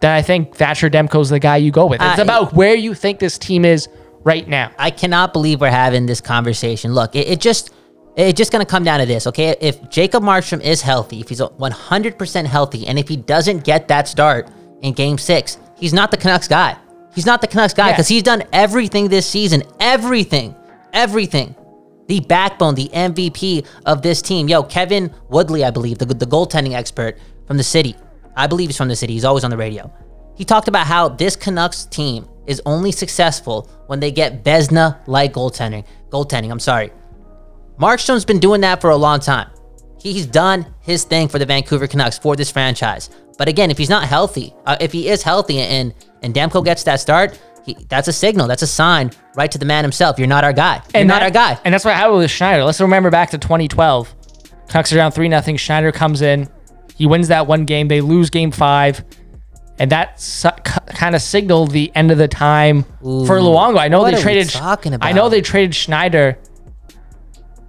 Then 0.00 0.10
I 0.10 0.22
think 0.22 0.56
Thatcher 0.56 0.88
Demko's 0.88 1.28
the 1.28 1.38
guy 1.38 1.58
you 1.58 1.70
go 1.70 1.86
with. 1.86 2.00
It's 2.00 2.18
Uh, 2.18 2.22
about 2.22 2.54
where 2.54 2.74
you 2.74 2.94
think 2.94 3.18
this 3.18 3.36
team 3.36 3.64
is 3.64 3.88
right 4.24 4.48
now. 4.48 4.70
I 4.78 4.90
cannot 4.90 5.32
believe 5.34 5.60
we're 5.60 5.70
having 5.70 6.06
this 6.06 6.20
conversation. 6.22 6.94
Look, 6.94 7.14
it, 7.14 7.28
it 7.28 7.40
just 7.40 7.70
it's 8.16 8.36
just 8.38 8.50
gonna 8.50 8.64
come 8.64 8.84
down 8.84 9.00
to 9.00 9.06
this, 9.06 9.26
okay? 9.26 9.54
If 9.60 9.90
Jacob 9.90 10.22
Markstrom 10.24 10.60
is 10.62 10.80
healthy, 10.82 11.20
if 11.20 11.28
he's 11.28 11.40
100% 11.40 12.46
healthy, 12.46 12.86
and 12.86 12.98
if 12.98 13.06
he 13.06 13.16
doesn't 13.16 13.64
get 13.64 13.86
that 13.88 14.08
start 14.08 14.48
in 14.80 14.92
Game 14.94 15.18
Six, 15.18 15.58
he's 15.76 15.92
not 15.92 16.10
the 16.10 16.16
Canucks 16.16 16.48
guy. 16.48 16.76
He's 17.18 17.26
not 17.26 17.40
the 17.40 17.48
Canucks 17.48 17.74
guy 17.74 17.88
Yeah. 17.88 17.92
because 17.94 18.06
he's 18.06 18.22
done 18.22 18.44
everything 18.52 19.08
this 19.08 19.26
season, 19.26 19.64
everything, 19.80 20.54
everything. 20.92 21.56
The 22.06 22.20
backbone, 22.20 22.76
the 22.76 22.88
MVP 22.94 23.66
of 23.86 24.02
this 24.02 24.22
team. 24.22 24.46
Yo, 24.48 24.62
Kevin 24.62 25.12
Woodley, 25.28 25.64
I 25.64 25.72
believe, 25.72 25.98
the, 25.98 26.06
the 26.06 26.26
goaltending 26.26 26.74
expert 26.74 27.18
from 27.48 27.56
the 27.56 27.64
city. 27.64 27.96
I 28.36 28.46
believe 28.46 28.68
he's 28.68 28.76
from 28.76 28.86
the 28.86 28.94
city. 28.94 29.14
He's 29.14 29.24
always 29.24 29.42
on 29.42 29.50
the 29.50 29.56
radio. 29.56 29.92
He 30.36 30.44
talked 30.44 30.68
about 30.68 30.86
how 30.86 31.08
this 31.08 31.34
Canucks 31.34 31.86
team 31.86 32.28
is 32.46 32.62
only 32.64 32.92
successful 32.92 33.68
when 33.88 33.98
they 33.98 34.12
get 34.12 34.44
Vezina 34.44 34.98
like 35.08 35.32
goaltending. 35.32 35.84
Goaltending, 36.10 36.52
I'm 36.52 36.60
sorry. 36.60 36.92
Markstrom's 37.80 38.24
been 38.24 38.38
doing 38.38 38.60
that 38.60 38.80
for 38.80 38.90
a 38.90 38.96
long 38.96 39.18
time. 39.18 39.50
He's 40.00 40.24
done 40.24 40.72
his 40.82 41.02
thing 41.02 41.26
for 41.26 41.40
the 41.40 41.46
Vancouver 41.46 41.88
Canucks 41.88 42.16
for 42.16 42.36
this 42.36 42.52
franchise. 42.52 43.10
But 43.36 43.48
again, 43.48 43.72
if 43.72 43.78
he's 43.78 43.90
not 43.90 44.04
healthy, 44.04 44.54
uh, 44.66 44.76
if 44.80 44.92
he 44.92 45.08
is 45.08 45.24
healthy 45.24 45.58
and 45.58 45.92
and 46.22 46.34
Demko 46.34 46.64
gets 46.64 46.82
that 46.84 47.00
start, 47.00 47.38
he, 47.64 47.76
that's 47.88 48.08
a 48.08 48.12
signal. 48.12 48.46
That's 48.48 48.62
a 48.62 48.66
sign 48.66 49.10
right 49.36 49.50
to 49.52 49.58
the 49.58 49.64
man 49.66 49.84
himself. 49.84 50.18
You're 50.18 50.28
not 50.28 50.44
our 50.44 50.52
guy. 50.52 50.82
You're 50.94 51.04
not 51.04 51.20
that- 51.20 51.22
our 51.24 51.30
guy. 51.30 51.60
And 51.64 51.72
that's 51.74 51.84
what 51.84 51.94
happened 51.94 52.18
with 52.18 52.30
Schneider. 52.30 52.64
Let's 52.64 52.80
remember 52.80 53.10
back 53.10 53.30
to 53.30 53.38
2012. 53.38 54.14
Canucks 54.68 54.92
are 54.92 54.96
down 54.96 55.12
3 55.12 55.30
0. 55.30 55.56
Schneider 55.56 55.92
comes 55.92 56.20
in. 56.22 56.48
He 56.96 57.06
wins 57.06 57.28
that 57.28 57.46
one 57.46 57.64
game. 57.64 57.88
They 57.88 58.00
lose 58.00 58.28
game 58.30 58.50
five. 58.50 59.04
And 59.78 59.92
that 59.92 60.20
su- 60.20 60.48
kind 60.64 61.14
of 61.14 61.22
signaled 61.22 61.70
the 61.70 61.92
end 61.94 62.10
of 62.10 62.18
the 62.18 62.26
time 62.26 62.82
for 63.00 63.38
Luongo. 63.38 63.78
I 63.78 63.86
know 63.88 64.02
they 64.04 64.10
traded. 64.22 64.50
I 65.00 65.12
know 65.12 65.28
they 65.28 65.40
traded 65.40 65.74
Schneider 65.74 66.36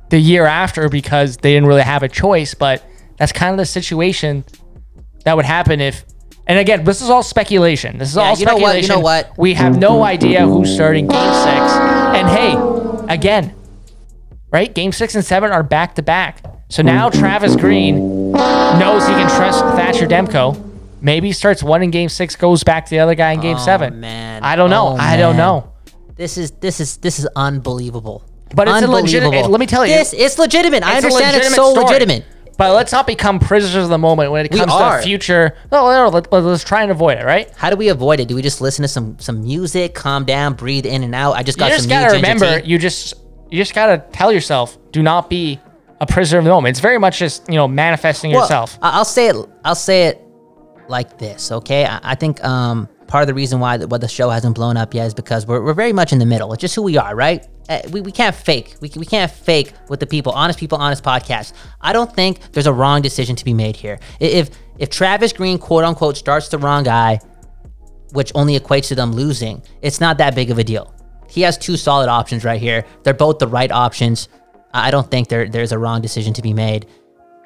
the 0.09 0.17
year 0.17 0.45
after 0.45 0.89
because 0.89 1.37
they 1.37 1.53
didn't 1.53 1.67
really 1.67 1.83
have 1.83 2.01
a 2.01 2.09
choice, 2.09 2.55
but 2.55 2.83
that's 3.17 3.31
kind 3.31 3.51
of 3.51 3.57
the 3.59 3.65
situation 3.65 4.43
that 5.25 5.35
would 5.35 5.45
happen 5.45 5.79
if. 5.81 6.03
And 6.49 6.57
again, 6.57 6.83
this 6.83 7.01
is 7.03 7.09
all 7.11 7.21
speculation. 7.21 7.99
This 7.99 8.09
is 8.09 8.15
Yeah, 8.15 8.23
all 8.23 8.37
you 8.37 8.45
know 8.45 8.57
what? 8.57 8.81
You 8.81 8.87
know 8.87 8.99
what? 8.99 9.37
We 9.37 9.53
have 9.53 9.77
no 9.77 10.03
idea 10.03 10.45
who's 10.47 10.73
starting 10.73 11.07
game 11.07 11.33
six. 11.33 11.73
And 12.17 12.27
hey, 12.27 12.55
again, 13.13 13.53
right? 14.51 14.73
Game 14.73 14.91
six 14.91 15.13
and 15.13 15.23
seven 15.23 15.51
are 15.51 15.61
back 15.61 15.93
to 15.95 16.01
back. 16.01 16.43
So 16.69 16.81
now 16.81 17.09
hmm. 17.11 17.19
Travis 17.19 17.55
Green 17.55 18.31
knows 18.31 19.05
he 19.07 19.13
can 19.13 19.29
trust 19.29 19.59
Thatcher 19.75 20.07
Demko. 20.07 20.65
Maybe 21.01 21.31
starts 21.31 21.61
one 21.63 21.81
in 21.83 21.91
game 21.91 22.09
six, 22.09 22.35
goes 22.35 22.63
back 22.63 22.85
to 22.85 22.89
the 22.89 22.99
other 22.99 23.15
guy 23.15 23.31
in 23.33 23.41
game 23.41 23.57
Oh, 23.57 23.63
seven. 23.63 23.99
man. 23.99 24.43
I 24.43 24.55
don't 24.55 24.69
know. 24.71 24.89
Oh, 24.89 24.97
I 24.97 25.17
don't 25.17 25.37
man. 25.37 25.45
know. 25.45 25.71
This 26.15 26.37
is 26.37 26.51
this 26.51 26.79
is 26.81 26.97
this 26.97 27.19
is 27.19 27.27
unbelievable. 27.35 28.25
But 28.55 28.67
it's 28.67 28.81
a 28.81 28.87
legit- 28.87 29.21
Unbelievable. 29.23 29.51
let 29.51 29.59
me 29.59 29.67
tell 29.67 29.85
you. 29.85 29.93
this 29.93 30.13
it's 30.13 30.39
legitimate. 30.39 30.81
I 30.83 30.97
It's 30.97 31.03
a 31.03 31.07
understand 31.07 31.37
it's 31.37 31.45
legitimate 31.51 31.55
so 31.55 31.71
story. 31.71 31.85
legitimate. 31.85 32.25
But 32.59 32.73
let's 32.75 32.91
not 32.91 33.07
become 33.07 33.39
prisoners 33.39 33.85
of 33.85 33.89
the 33.89 33.97
moment 33.97 34.31
when 34.33 34.45
it 34.45 34.51
We 34.51 34.59
comes 34.59 34.73
are. 34.73 34.97
to 34.97 35.03
future. 35.03 35.55
No, 35.71 35.89
no, 35.89 36.09
let, 36.09 36.31
us 36.31 36.63
try 36.63 36.81
and 36.83 36.91
avoid 36.91 37.17
it, 37.17 37.23
right? 37.25 37.49
How 37.55 37.69
do 37.69 37.77
we 37.77 37.87
avoid 37.87 38.19
it? 38.19 38.27
Do 38.27 38.35
we 38.35 38.41
just 38.41 38.59
listen 38.59 38.83
to 38.83 38.89
some 38.89 39.17
some 39.17 39.41
music, 39.41 39.95
calm 39.95 40.25
down, 40.25 40.55
breathe 40.55 40.85
in 40.85 41.01
and 41.03 41.15
out? 41.15 41.37
I 41.37 41.43
just 41.43 41.57
got 41.57 41.67
you 41.67 41.77
just 41.77 41.83
some 41.83 41.89
gotta 41.89 42.11
ginger 42.11 42.15
remember, 42.27 42.59
tea. 42.61 42.67
you 42.69 42.77
just 42.77 43.13
you 43.49 43.57
just 43.59 43.73
gotta 43.73 44.03
tell 44.11 44.31
yourself, 44.33 44.77
do 44.91 45.01
not 45.01 45.29
be 45.29 45.57
a 46.01 46.05
prisoner 46.05 46.39
of 46.39 46.43
the 46.43 46.49
moment. 46.51 46.71
It's 46.73 46.81
very 46.81 46.97
much 46.97 47.19
just 47.19 47.47
you 47.47 47.55
know 47.55 47.67
manifesting 47.67 48.31
Well, 48.31 48.41
yourself. 48.41 48.77
I- 48.81 48.91
I'll 48.91 49.05
say 49.05 49.29
it. 49.29 49.35
I'll 49.63 49.73
say 49.73 50.07
it 50.07 50.21
like 50.89 51.17
this. 51.17 51.53
Okay, 51.53 51.85
I, 51.85 51.99
I 52.03 52.15
think 52.15 52.43
um 52.43 52.89
part 53.07 53.21
of 53.23 53.27
the 53.27 53.33
reason 53.33 53.61
why 53.61 53.77
the, 53.77 53.87
why 53.87 53.99
the 53.99 54.07
show 54.09 54.29
hasn't 54.29 54.55
blown 54.55 54.75
up 54.75 54.93
yet 54.93 55.07
is 55.07 55.13
because 55.13 55.47
we're, 55.47 55.63
we're 55.63 55.73
very 55.73 55.93
much 55.93 56.11
in 56.11 56.19
the 56.19 56.25
middle. 56.25 56.51
It's 56.51 56.59
just 56.61 56.75
who 56.75 56.81
we 56.83 56.97
are, 56.97 57.15
right? 57.15 57.47
Uh, 57.69 57.81
we, 57.91 58.01
we 58.01 58.11
can't 58.11 58.35
fake. 58.35 58.75
We, 58.81 58.91
we 58.95 59.05
can't 59.05 59.31
fake 59.31 59.73
with 59.89 59.99
the 59.99 60.07
people. 60.07 60.31
Honest 60.33 60.57
people, 60.57 60.79
honest 60.79 61.03
podcast. 61.03 61.53
I 61.79 61.93
don't 61.93 62.11
think 62.13 62.51
there's 62.51 62.65
a 62.65 62.73
wrong 62.73 63.03
decision 63.03 63.35
to 63.35 63.45
be 63.45 63.53
made 63.53 63.75
here. 63.75 63.99
If 64.19 64.49
if 64.79 64.89
Travis 64.89 65.31
Green, 65.33 65.59
quote 65.59 65.83
unquote, 65.83 66.17
starts 66.17 66.49
the 66.49 66.57
wrong 66.57 66.83
guy, 66.83 67.19
which 68.13 68.31
only 68.33 68.59
equates 68.59 68.87
to 68.87 68.95
them 68.95 69.11
losing, 69.11 69.61
it's 69.83 70.01
not 70.01 70.17
that 70.17 70.33
big 70.33 70.49
of 70.49 70.57
a 70.57 70.63
deal. 70.63 70.93
He 71.29 71.41
has 71.41 71.59
two 71.59 71.77
solid 71.77 72.09
options 72.09 72.43
right 72.43 72.59
here. 72.59 72.85
They're 73.03 73.13
both 73.13 73.37
the 73.37 73.47
right 73.47 73.71
options. 73.71 74.29
I 74.73 74.89
don't 74.89 75.09
think 75.09 75.27
there 75.27 75.47
there's 75.47 75.71
a 75.71 75.77
wrong 75.77 76.01
decision 76.01 76.33
to 76.33 76.41
be 76.41 76.53
made 76.53 76.87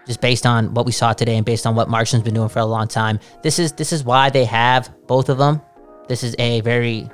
just 0.07 0.21
based 0.21 0.45
on 0.45 0.73
what 0.73 0.85
we 0.85 0.91
saw 0.91 1.13
today 1.13 1.35
and 1.35 1.45
based 1.45 1.65
on 1.65 1.75
what 1.75 1.87
Markstrom's 1.87 2.23
been 2.23 2.33
doing 2.33 2.49
for 2.49 2.59
a 2.59 2.65
long 2.65 2.87
time. 2.87 3.19
This 3.41 3.59
is 3.59 3.73
this 3.73 3.91
is 3.91 4.05
why 4.05 4.29
they 4.29 4.45
have 4.45 4.89
both 5.05 5.27
of 5.27 5.37
them. 5.37 5.61
This 6.07 6.23
is 6.23 6.33
a 6.39 6.61
very 6.61 7.09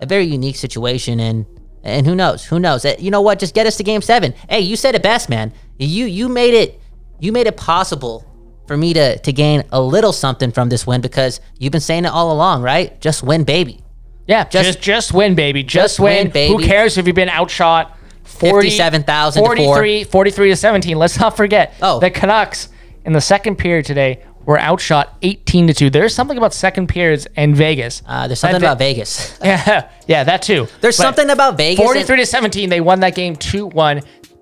a 0.00 0.06
very 0.06 0.24
unique 0.24 0.56
situation 0.56 1.20
and 1.20 1.46
and 1.82 2.06
who 2.06 2.14
knows? 2.14 2.44
Who 2.46 2.58
knows? 2.58 2.84
Uh, 2.84 2.94
You 2.98 3.10
know 3.10 3.20
what? 3.22 3.38
Just 3.38 3.54
get 3.54 3.66
us 3.66 3.76
to 3.76 3.82
game 3.84 4.02
7. 4.02 4.34
Hey, 4.48 4.60
you 4.60 4.76
said 4.76 4.94
it 4.94 5.02
best, 5.02 5.28
man. 5.28 5.52
You 5.78 6.06
you 6.06 6.28
made 6.28 6.54
it 6.54 6.80
you 7.18 7.32
made 7.32 7.46
it 7.46 7.56
possible 7.56 8.26
for 8.66 8.76
me 8.76 8.92
to 8.94 9.18
to 9.18 9.32
gain 9.32 9.64
a 9.72 9.80
little 9.80 10.12
something 10.12 10.52
from 10.52 10.68
this 10.68 10.86
win 10.86 11.00
because 11.00 11.40
you've 11.58 11.72
been 11.72 11.80
saying 11.80 12.04
it 12.04 12.08
all 12.12 12.32
along, 12.32 12.62
right? 12.62 13.00
Just 13.00 13.22
win, 13.22 13.44
baby. 13.44 13.80
Yeah, 14.26 14.44
Just- 14.44 14.64
just 14.66 14.80
just, 14.80 15.12
win, 15.12 15.34
baby. 15.34 15.62
Just, 15.62 15.72
just 15.96 16.00
win, 16.00 16.24
win, 16.24 16.30
baby. 16.30 16.52
Who 16.54 16.68
cares 16.68 16.96
if 16.98 17.06
you've 17.06 17.16
been 17.16 17.28
outshot 17.28 17.96
40, 18.24 18.68
57,000 18.68 19.42
to 19.42 19.46
43, 19.48 20.04
43 20.04 20.48
to 20.50 20.56
17. 20.56 20.96
Let's 20.98 21.18
not 21.18 21.36
forget. 21.36 21.74
Oh. 21.82 21.98
The 21.98 22.10
Canucks 22.10 22.68
in 23.04 23.12
the 23.12 23.20
second 23.20 23.56
period 23.56 23.86
today 23.86 24.22
were 24.46 24.58
outshot 24.58 25.16
18 25.22 25.66
to 25.68 25.74
2. 25.74 25.90
There's 25.90 26.14
something 26.14 26.36
about 26.38 26.52
second 26.54 26.88
periods 26.88 27.26
in 27.36 27.54
Vegas. 27.54 28.02
Uh, 28.06 28.26
there's 28.26 28.40
something 28.40 28.60
about 28.60 28.78
Vegas. 28.78 29.38
Yeah, 29.44 29.88
yeah, 30.06 30.24
that 30.24 30.42
too. 30.42 30.66
There's 30.80 30.96
But 30.96 31.02
something 31.02 31.30
about 31.30 31.56
Vegas. 31.56 31.80
and- 31.80 31.86
43 31.86 32.16
to 32.18 32.26
17, 32.26 32.68
they 32.70 32.80
won 32.80 33.00
that 33.00 33.14
game 33.14 33.36
2 33.36 33.66
1. 33.66 34.00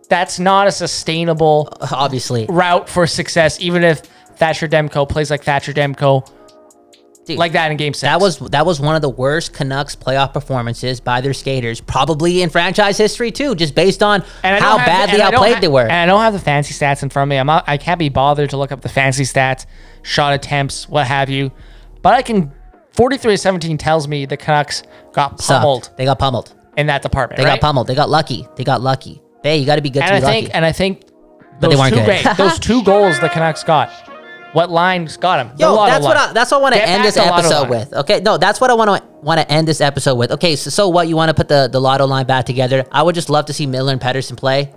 That's 0.08 0.38
not 0.38 0.66
a 0.66 0.72
sustainable 0.72 1.68
obviously. 1.92 2.46
route 2.48 2.88
for 2.88 3.06
success, 3.06 3.61
even 3.61 3.84
if 3.84 4.00
Thatcher 4.37 4.66
Demko 4.68 5.06
plays 5.08 5.30
like 5.30 5.42
Thatcher 5.44 5.72
Demko, 5.72 6.26
Dude, 7.29 7.38
like 7.38 7.53
that 7.53 7.71
in 7.71 7.77
game 7.77 7.95
six. 7.95 8.03
That 8.03 8.21
was 8.21 8.38
that 8.38 8.67
was 8.67 8.81
one 8.81 8.97
of 8.97 9.03
the 9.03 9.09
worst 9.09 9.53
Canucks 9.53 9.95
playoff 9.95 10.33
performances 10.33 11.01
by 11.01 11.21
their 11.21 11.33
skaters, 11.35 11.81
probably 11.81 12.43
in 12.43 12.51
franchise 12.51 12.99
history 12.99 13.31
too, 13.31 13.55
just 13.55 13.75
based 13.75 14.03
on 14.03 14.25
And 14.43 14.62
how 14.62 14.71
don't 14.77 14.81
the- 14.81 14.87
badly 14.87 15.14
and 15.14 15.23
I 15.23 15.31
don't 15.31 15.35
outplayed 15.35 15.55
ha- 15.55 15.61
they 15.61 15.69
were. 15.69 15.83
And 15.83 15.93
I 15.93 16.07
don't 16.07 16.21
have 16.23 16.33
the 16.33 16.38
fancy 16.38 16.75
stats 16.75 17.03
in 17.03 17.09
front 17.11 17.29
of 17.29 17.31
me. 17.31 17.37
I'm 17.38 17.47
not, 17.47 17.64
I 17.69 17.77
can't 17.77 17.99
be 17.99 18.09
bothered 18.09 18.51
to 18.51 18.57
look 18.57 18.73
up 18.73 18.81
the 18.81 18.88
fancy 18.88 19.23
stats, 19.25 19.67
shot 20.03 20.33
attempts, 20.35 20.88
what 20.88 21.07
have 21.07 21.31
you. 21.31 21.53
But 22.03 22.14
I 22.14 22.23
can. 22.23 22.53
43 22.93 23.35
to 23.35 23.38
17 23.38 23.79
tells 23.79 24.09
me 24.09 24.27
the 24.27 24.37
Canucks 24.37 24.83
got 25.12 25.41
Sucked. 25.41 25.61
pummeled 25.61 25.91
They 25.97 26.05
got 26.05 26.19
pummeled. 26.19 26.53
in 26.77 26.88
that 26.88 27.01
department. 27.03 27.38
They 27.38 27.45
right? 27.45 27.61
got 27.61 27.61
pummeled. 27.61 27.87
They 27.87 27.95
got 27.95 28.11
lucky. 28.11 28.49
They 28.57 28.64
got 28.64 28.81
lucky. 28.81 29.23
Hey, 29.45 29.59
you 29.59 29.67
got 29.67 29.77
to 29.77 29.83
be 29.83 29.91
good 29.91 30.03
And 30.03 30.11
to 30.11 30.17
I 30.17 30.21
be 30.21 30.27
think, 30.27 30.45
lucky. 30.47 30.55
and 30.55 30.64
I 30.64 30.73
think, 30.73 31.03
But 31.61 31.61
those 31.61 31.71
they 31.71 31.77
weren't 31.77 31.95
two 31.95 32.05
good. 32.29 32.37
those 32.37 32.59
two 32.59 32.83
goals 32.91 33.21
the 33.21 33.29
Canucks 33.29 33.62
got. 33.62 33.91
What 34.52 34.70
lines 34.70 35.16
got 35.16 35.44
him? 35.46 35.52
Yo, 35.58 35.74
that's 35.87 36.04
what 36.04 36.16
I, 36.16 36.32
that's 36.32 36.50
what 36.50 36.58
I 36.58 36.61
want 36.62 36.74
to 36.74 36.82
end 36.88 37.04
this 37.04 37.16
episode 37.16 37.68
with. 37.68 37.92
Okay, 37.92 38.20
no, 38.20 38.38
that's 38.38 38.61
what 38.61 38.70
I 38.70 38.74
want 38.74 39.02
to 39.02 39.08
want 39.20 39.40
to 39.40 39.50
end 39.52 39.68
this 39.68 39.80
episode 39.80 40.14
with. 40.16 40.32
Okay, 40.32 40.56
so, 40.56 40.70
so 40.70 40.88
what 40.88 41.06
you 41.08 41.16
want 41.16 41.28
to 41.28 41.34
put 41.34 41.48
the 41.48 41.68
the 41.70 41.80
lotto 41.80 42.06
line 42.06 42.26
back 42.26 42.46
together? 42.46 42.84
I 42.90 43.02
would 43.02 43.14
just 43.14 43.28
love 43.30 43.46
to 43.46 43.52
see 43.52 43.66
Miller 43.66 43.92
and 43.92 44.00
Pettersson 44.00 44.37
play. 44.37 44.72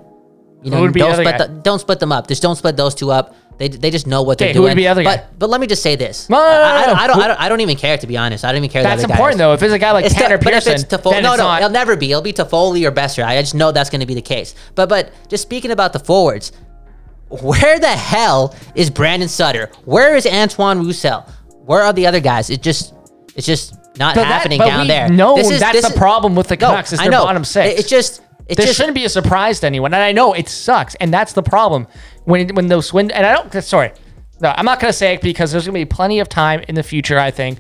You 0.62 0.70
know, 0.72 0.78
Who 0.78 0.84
would 0.84 0.94
be 0.94 1.00
don't 1.00 1.14
other 1.14 1.24
split 1.24 1.38
the, 1.38 1.48
don't 1.48 1.80
split 1.80 2.00
them 2.00 2.12
up. 2.12 2.28
Just 2.28 2.42
don't 2.42 2.56
split 2.56 2.78
those 2.78 2.94
two 2.94 3.12
up. 3.12 3.36
They, 3.58 3.68
they 3.68 3.92
just 3.92 4.08
know 4.08 4.24
what 4.24 4.38
they're 4.38 4.48
Okay, 4.48 4.54
doing. 4.54 4.64
who 4.64 4.70
would 4.72 4.76
be 4.76 4.88
other 4.88 5.04
guy? 5.04 5.18
but 5.18 5.40
but 5.40 5.50
let 5.50 5.62
me 5.62 5.68
just 5.68 5.84
say 5.84 5.96
this. 5.96 6.30
No, 6.30 6.38
no, 6.38 6.44
no, 6.44 6.48
I, 6.50 6.54
I, 6.54 6.86
don't. 6.86 6.98
I 6.98 7.08
don't 7.08 7.20
I 7.20 7.28
don't 7.28 7.40
I 7.42 7.50
don't 7.50 7.62
even 7.62 7.78
care 7.78 7.98
to 7.98 8.08
be 8.08 8.18
honest. 8.18 8.44
I 8.44 8.52
don't 8.52 8.58
even 8.64 8.70
care. 8.70 8.84
That's 8.84 9.04
important 9.04 9.38
though. 9.38 9.54
If 9.54 9.64
it's 9.64 9.74
a 9.74 9.80
guy 9.80 9.92
like 9.92 10.06
It's 10.06 10.14
Tanner 10.16 10.38
to, 10.38 10.44
but 10.44 10.54
if 10.54 10.68
it's 10.68 10.84
Toffoli, 10.84 11.22
no, 11.24 11.36
no, 11.36 11.44
not. 11.44 11.62
it'll 11.62 11.72
never 11.72 11.96
be. 11.96 12.12
It'll 12.12 12.22
be 12.22 12.34
Toffoli 12.34 12.88
or 12.88 12.92
Boeser. 12.92 13.24
I 13.24 13.40
just 13.42 13.56
know 13.56 13.72
that's 13.72 13.90
going 13.90 14.02
to 14.02 14.06
be 14.08 14.16
the 14.16 14.22
case. 14.22 14.54
But 14.76 14.90
but 14.90 15.12
just 15.30 15.44
speaking 15.44 15.72
about 15.72 15.94
the 15.94 16.00
forwards, 16.00 16.52
where 17.42 17.80
the 17.80 17.88
hell 17.88 18.56
is 18.76 18.90
Brandon 18.90 19.30
Sutter? 19.30 19.70
Where 19.86 20.16
is 20.16 20.26
Antoine 20.26 20.80
Roussel? 20.86 21.26
Where 21.66 21.82
are 21.84 21.94
the 21.94 22.06
other 22.08 22.20
guys? 22.20 22.50
It 22.50 22.62
just 22.62 22.94
it's 23.36 23.46
just 23.48 23.76
not 23.98 24.16
But 24.16 24.24
that- 24.24 24.28
happening 24.28 24.58
but 24.58 24.66
down 24.68 24.88
there. 24.88 25.08
No, 25.10 25.36
This 25.36 25.50
is- 25.50 25.60
that's 25.60 25.74
this 25.74 25.86
the 25.86 25.92
is- 25.94 25.98
problem 25.98 26.36
with 26.36 26.48
the 26.48 26.56
No, 26.58 26.68
Canucks 26.70 26.92
is 26.94 27.00
I 27.00 27.04
their 27.04 27.12
know. 27.12 27.24
bottom 27.24 27.44
six. 27.44 27.74
It, 27.80 27.86
it 27.86 27.88
just 27.88 28.22
it 28.48 28.56
this 28.58 28.66
just 28.66 28.78
shouldn't 28.78 28.96
be 28.96 29.06
a 29.06 29.10
surprise 29.10 29.60
to 29.62 29.68
anyone, 29.68 29.94
and 29.94 30.04
I 30.04 30.12
know 30.12 30.34
it 30.34 30.50
sucks, 30.50 30.96
and 30.96 31.14
that's 31.14 31.34
the 31.34 31.44
problem 31.44 31.88
when 32.26 32.50
when 32.56 32.68
those 32.68 32.92
win. 32.94 33.10
And 33.12 33.26
I 33.26 33.34
don't. 33.34 33.64
Sorry, 33.64 33.92
no, 34.42 34.54
I'm 34.58 34.66
not 34.66 34.80
gonna 34.82 34.92
say 34.92 35.14
it 35.14 35.22
because 35.22 35.52
there's 35.52 35.66
gonna 35.66 35.74
be 35.80 35.86
plenty 35.86 36.20
of 36.20 36.28
time 36.28 36.62
in 36.68 36.76
the 36.76 36.84
future. 36.84 37.18
I 37.18 37.32
think 37.32 37.60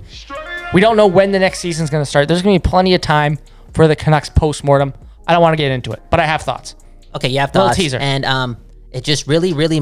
we 0.74 0.82
don't 0.82 0.98
know 0.98 1.08
when 1.08 1.32
the 1.32 1.40
next 1.40 1.60
season's 1.60 1.90
gonna 1.90 2.06
start. 2.06 2.28
There's 2.28 2.42
gonna 2.42 2.56
be 2.56 2.60
plenty 2.60 2.94
of 2.94 3.00
time 3.02 3.38
for 3.74 3.88
the 3.88 3.96
Canucks 3.96 4.30
postmortem. 4.30 4.94
I 5.28 5.34
don't 5.34 5.42
want 5.42 5.54
to 5.54 5.58
get 5.64 5.72
into 5.72 5.92
it, 5.94 6.02
but 6.10 6.20
I 6.20 6.26
have 6.26 6.42
thoughts. 6.42 6.76
Okay, 7.16 7.30
you 7.30 7.40
have 7.40 7.52
thoughts. 7.52 7.78
Little 7.78 7.84
teaser. 7.84 7.98
And 8.00 8.26
um, 8.26 8.58
it 8.92 9.04
just 9.04 9.28
really, 9.28 9.54
really, 9.54 9.80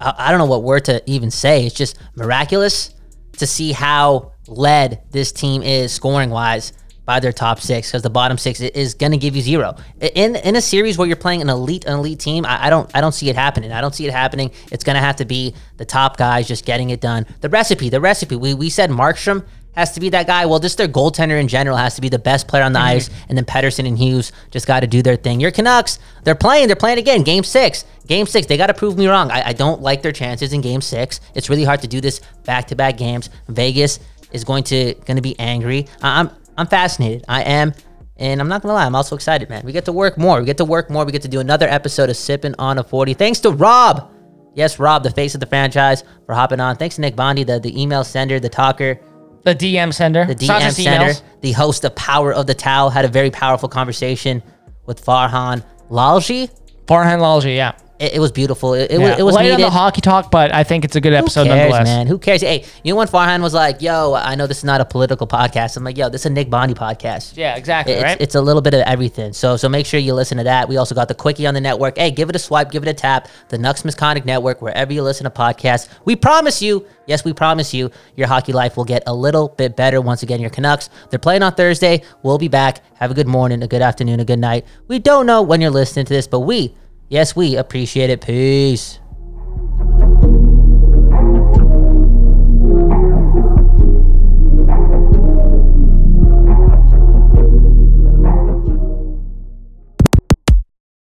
I 0.00 0.30
don't 0.30 0.38
know 0.38 0.46
what 0.46 0.62
word 0.62 0.84
to 0.86 1.02
even 1.10 1.30
say. 1.30 1.66
It's 1.66 1.74
just 1.74 1.98
miraculous 2.16 2.94
to 3.38 3.46
see 3.46 3.72
how 3.72 4.32
led 4.46 5.02
this 5.10 5.32
team 5.32 5.62
is 5.62 5.92
scoring 5.92 6.30
wise 6.30 6.72
by 7.04 7.18
their 7.18 7.32
top 7.32 7.60
six 7.60 7.88
because 7.88 8.02
the 8.02 8.10
bottom 8.10 8.38
six 8.38 8.60
is 8.60 8.94
going 8.94 9.12
to 9.12 9.18
give 9.18 9.34
you 9.34 9.42
zero 9.42 9.76
in 10.00 10.36
in 10.36 10.54
a 10.54 10.60
series 10.60 10.96
where 10.96 11.06
you're 11.06 11.16
playing 11.16 11.42
an 11.42 11.48
elite 11.50 11.84
an 11.84 11.98
elite 11.98 12.20
team. 12.20 12.46
I, 12.46 12.66
I 12.66 12.70
don't 12.70 12.88
I 12.94 13.00
don't 13.00 13.12
see 13.12 13.28
it 13.28 13.34
happening. 13.36 13.72
I 13.72 13.80
don't 13.80 13.94
see 13.94 14.06
it 14.06 14.12
happening. 14.12 14.52
It's 14.70 14.84
going 14.84 14.94
to 14.94 15.00
have 15.00 15.16
to 15.16 15.24
be 15.24 15.54
the 15.78 15.84
top 15.84 16.16
guys 16.16 16.46
just 16.46 16.64
getting 16.64 16.90
it 16.90 17.00
done. 17.00 17.26
The 17.40 17.48
recipe, 17.48 17.88
the 17.88 18.00
recipe. 18.00 18.36
We 18.36 18.54
we 18.54 18.70
said 18.70 18.90
Markstrom 18.90 19.44
has 19.74 19.92
to 19.92 20.00
be 20.00 20.10
that 20.10 20.26
guy. 20.26 20.46
Well, 20.46 20.58
just 20.58 20.78
their 20.78 20.88
goaltender 20.88 21.40
in 21.40 21.48
general 21.48 21.76
has 21.76 21.94
to 21.96 22.00
be 22.00 22.08
the 22.08 22.18
best 22.18 22.48
player 22.48 22.62
on 22.62 22.72
the 22.72 22.78
mm-hmm. 22.78 22.96
ice, 22.96 23.10
and 23.28 23.36
then 23.36 23.44
Pettersson 23.44 23.86
and 23.86 23.98
Hughes 23.98 24.32
just 24.50 24.66
got 24.66 24.80
to 24.80 24.86
do 24.86 25.02
their 25.02 25.16
thing. 25.16 25.40
Your 25.40 25.50
Canucks, 25.50 25.98
they're 26.24 26.34
playing. 26.34 26.66
They're 26.66 26.76
playing 26.76 26.98
again. 26.98 27.22
Game 27.22 27.44
six. 27.44 27.84
Game 28.06 28.26
six. 28.26 28.46
They 28.46 28.56
got 28.56 28.66
to 28.66 28.74
prove 28.74 28.98
me 28.98 29.06
wrong. 29.06 29.30
I, 29.30 29.48
I 29.48 29.52
don't 29.52 29.80
like 29.80 30.02
their 30.02 30.12
chances 30.12 30.52
in 30.52 30.60
Game 30.60 30.80
six. 30.80 31.20
It's 31.34 31.48
really 31.48 31.64
hard 31.64 31.80
to 31.82 31.88
do 31.88 32.00
this 32.00 32.20
back 32.44 32.66
to 32.68 32.76
back 32.76 32.96
games. 32.96 33.30
Vegas 33.48 34.00
is 34.32 34.44
going 34.44 34.64
to 34.64 34.94
going 35.06 35.16
to 35.16 35.22
be 35.22 35.38
angry. 35.38 35.86
I, 36.02 36.20
I'm 36.20 36.30
I'm 36.56 36.66
fascinated. 36.66 37.24
I 37.28 37.42
am. 37.42 37.72
And 38.18 38.40
I'm 38.40 38.48
not 38.48 38.62
gonna 38.62 38.74
lie, 38.74 38.84
I'm 38.84 38.94
also 38.94 39.16
excited, 39.16 39.48
man. 39.48 39.64
We 39.64 39.72
get 39.72 39.86
to 39.86 39.92
work 39.92 40.16
more. 40.16 40.38
We 40.38 40.46
get 40.46 40.58
to 40.58 40.64
work 40.64 40.90
more. 40.90 41.04
We 41.04 41.10
get 41.10 41.22
to 41.22 41.28
do 41.28 41.40
another 41.40 41.66
episode 41.66 42.08
of 42.08 42.16
Sipping 42.16 42.54
on 42.58 42.78
a 42.78 42.84
40. 42.84 43.14
Thanks 43.14 43.40
to 43.40 43.50
Rob. 43.50 44.12
Yes, 44.54 44.78
Rob, 44.78 45.02
the 45.02 45.10
face 45.10 45.34
of 45.34 45.40
the 45.40 45.46
franchise, 45.46 46.04
for 46.26 46.34
hopping 46.34 46.60
on. 46.60 46.76
Thanks 46.76 46.96
to 46.96 47.00
Nick 47.00 47.16
Bondi, 47.16 47.42
the, 47.42 47.58
the 47.58 47.80
email 47.80 48.04
sender, 48.04 48.38
the 48.38 48.50
talker, 48.50 49.00
The 49.44 49.54
DM 49.54 49.92
sender, 49.92 50.24
the 50.24 50.32
It's 50.32 50.46
not 50.46 50.60
DM 50.62 50.64
just 50.66 50.76
center, 50.82 51.06
emails. 51.12 51.22
the 51.40 51.52
host 51.52 51.84
of 51.84 51.94
Power 51.96 52.32
of 52.32 52.46
the 52.46 52.54
Towel, 52.54 52.90
had 52.90 53.04
a 53.04 53.08
very 53.08 53.30
powerful 53.30 53.68
conversation 53.68 54.42
with 54.86 55.04
Farhan 55.04 55.64
Lalji. 55.90 56.48
Farhan 56.86 57.18
Lalji, 57.20 57.56
yeah. 57.56 57.72
It, 58.02 58.14
it 58.14 58.18
was 58.18 58.32
beautiful. 58.32 58.74
It, 58.74 58.90
it 58.90 58.98
yeah. 58.98 59.10
was 59.10 59.18
it 59.20 59.22
was 59.22 59.34
Light 59.36 59.52
on 59.52 59.60
the 59.60 59.70
hockey 59.70 60.00
talk, 60.00 60.32
but 60.32 60.52
I 60.52 60.64
think 60.64 60.84
it's 60.84 60.96
a 60.96 61.00
good 61.00 61.12
episode 61.12 61.44
Who 61.44 61.50
cares, 61.50 61.70
nonetheless. 61.70 61.86
man? 61.86 62.06
Who 62.08 62.18
cares? 62.18 62.40
Hey, 62.40 62.64
you 62.82 62.92
know 62.92 62.96
when 62.96 63.06
Farhan 63.06 63.42
was 63.42 63.54
like, 63.54 63.80
"Yo, 63.80 64.14
I 64.14 64.34
know 64.34 64.48
this 64.48 64.58
is 64.58 64.64
not 64.64 64.80
a 64.80 64.84
political 64.84 65.28
podcast." 65.28 65.76
I'm 65.76 65.84
like, 65.84 65.96
"Yo, 65.96 66.08
this 66.08 66.22
is 66.22 66.26
a 66.26 66.30
Nick 66.30 66.50
Bondi 66.50 66.74
podcast." 66.74 67.36
Yeah, 67.36 67.54
exactly. 67.54 67.94
It's, 67.94 68.02
right. 68.02 68.20
it's 68.20 68.34
a 68.34 68.40
little 68.40 68.60
bit 68.60 68.74
of 68.74 68.80
everything. 68.80 69.32
So 69.32 69.56
so 69.56 69.68
make 69.68 69.86
sure 69.86 70.00
you 70.00 70.14
listen 70.14 70.36
to 70.38 70.44
that. 70.44 70.68
We 70.68 70.78
also 70.78 70.96
got 70.96 71.06
the 71.06 71.14
quickie 71.14 71.46
on 71.46 71.54
the 71.54 71.60
network. 71.60 71.96
Hey, 71.96 72.10
give 72.10 72.28
it 72.28 72.34
a 72.34 72.40
swipe, 72.40 72.72
give 72.72 72.82
it 72.82 72.88
a 72.88 72.94
tap. 72.94 73.28
The 73.50 73.58
Nux 73.58 73.84
Misconduct 73.84 74.26
Network, 74.26 74.60
wherever 74.60 74.92
you 74.92 75.02
listen 75.04 75.22
to 75.22 75.30
podcasts. 75.30 75.88
We 76.04 76.16
promise 76.16 76.60
you, 76.60 76.84
yes, 77.06 77.24
we 77.24 77.32
promise 77.32 77.72
you, 77.72 77.92
your 78.16 78.26
hockey 78.26 78.52
life 78.52 78.76
will 78.76 78.84
get 78.84 79.04
a 79.06 79.14
little 79.14 79.48
bit 79.50 79.76
better 79.76 80.00
once 80.00 80.24
again. 80.24 80.40
Your 80.40 80.50
Canucks, 80.50 80.90
they're 81.10 81.20
playing 81.20 81.44
on 81.44 81.54
Thursday. 81.54 82.02
We'll 82.24 82.38
be 82.38 82.48
back. 82.48 82.80
Have 82.96 83.12
a 83.12 83.14
good 83.14 83.28
morning, 83.28 83.62
a 83.62 83.68
good 83.68 83.82
afternoon, 83.82 84.18
a 84.18 84.24
good 84.24 84.40
night. 84.40 84.66
We 84.88 84.98
don't 84.98 85.24
know 85.26 85.42
when 85.42 85.60
you're 85.60 85.70
listening 85.70 86.06
to 86.06 86.12
this, 86.12 86.26
but 86.26 86.40
we, 86.40 86.74
yes, 87.12 87.36
we 87.36 87.56
appreciate 87.56 88.08
it. 88.08 88.22
Peace. 88.22 88.98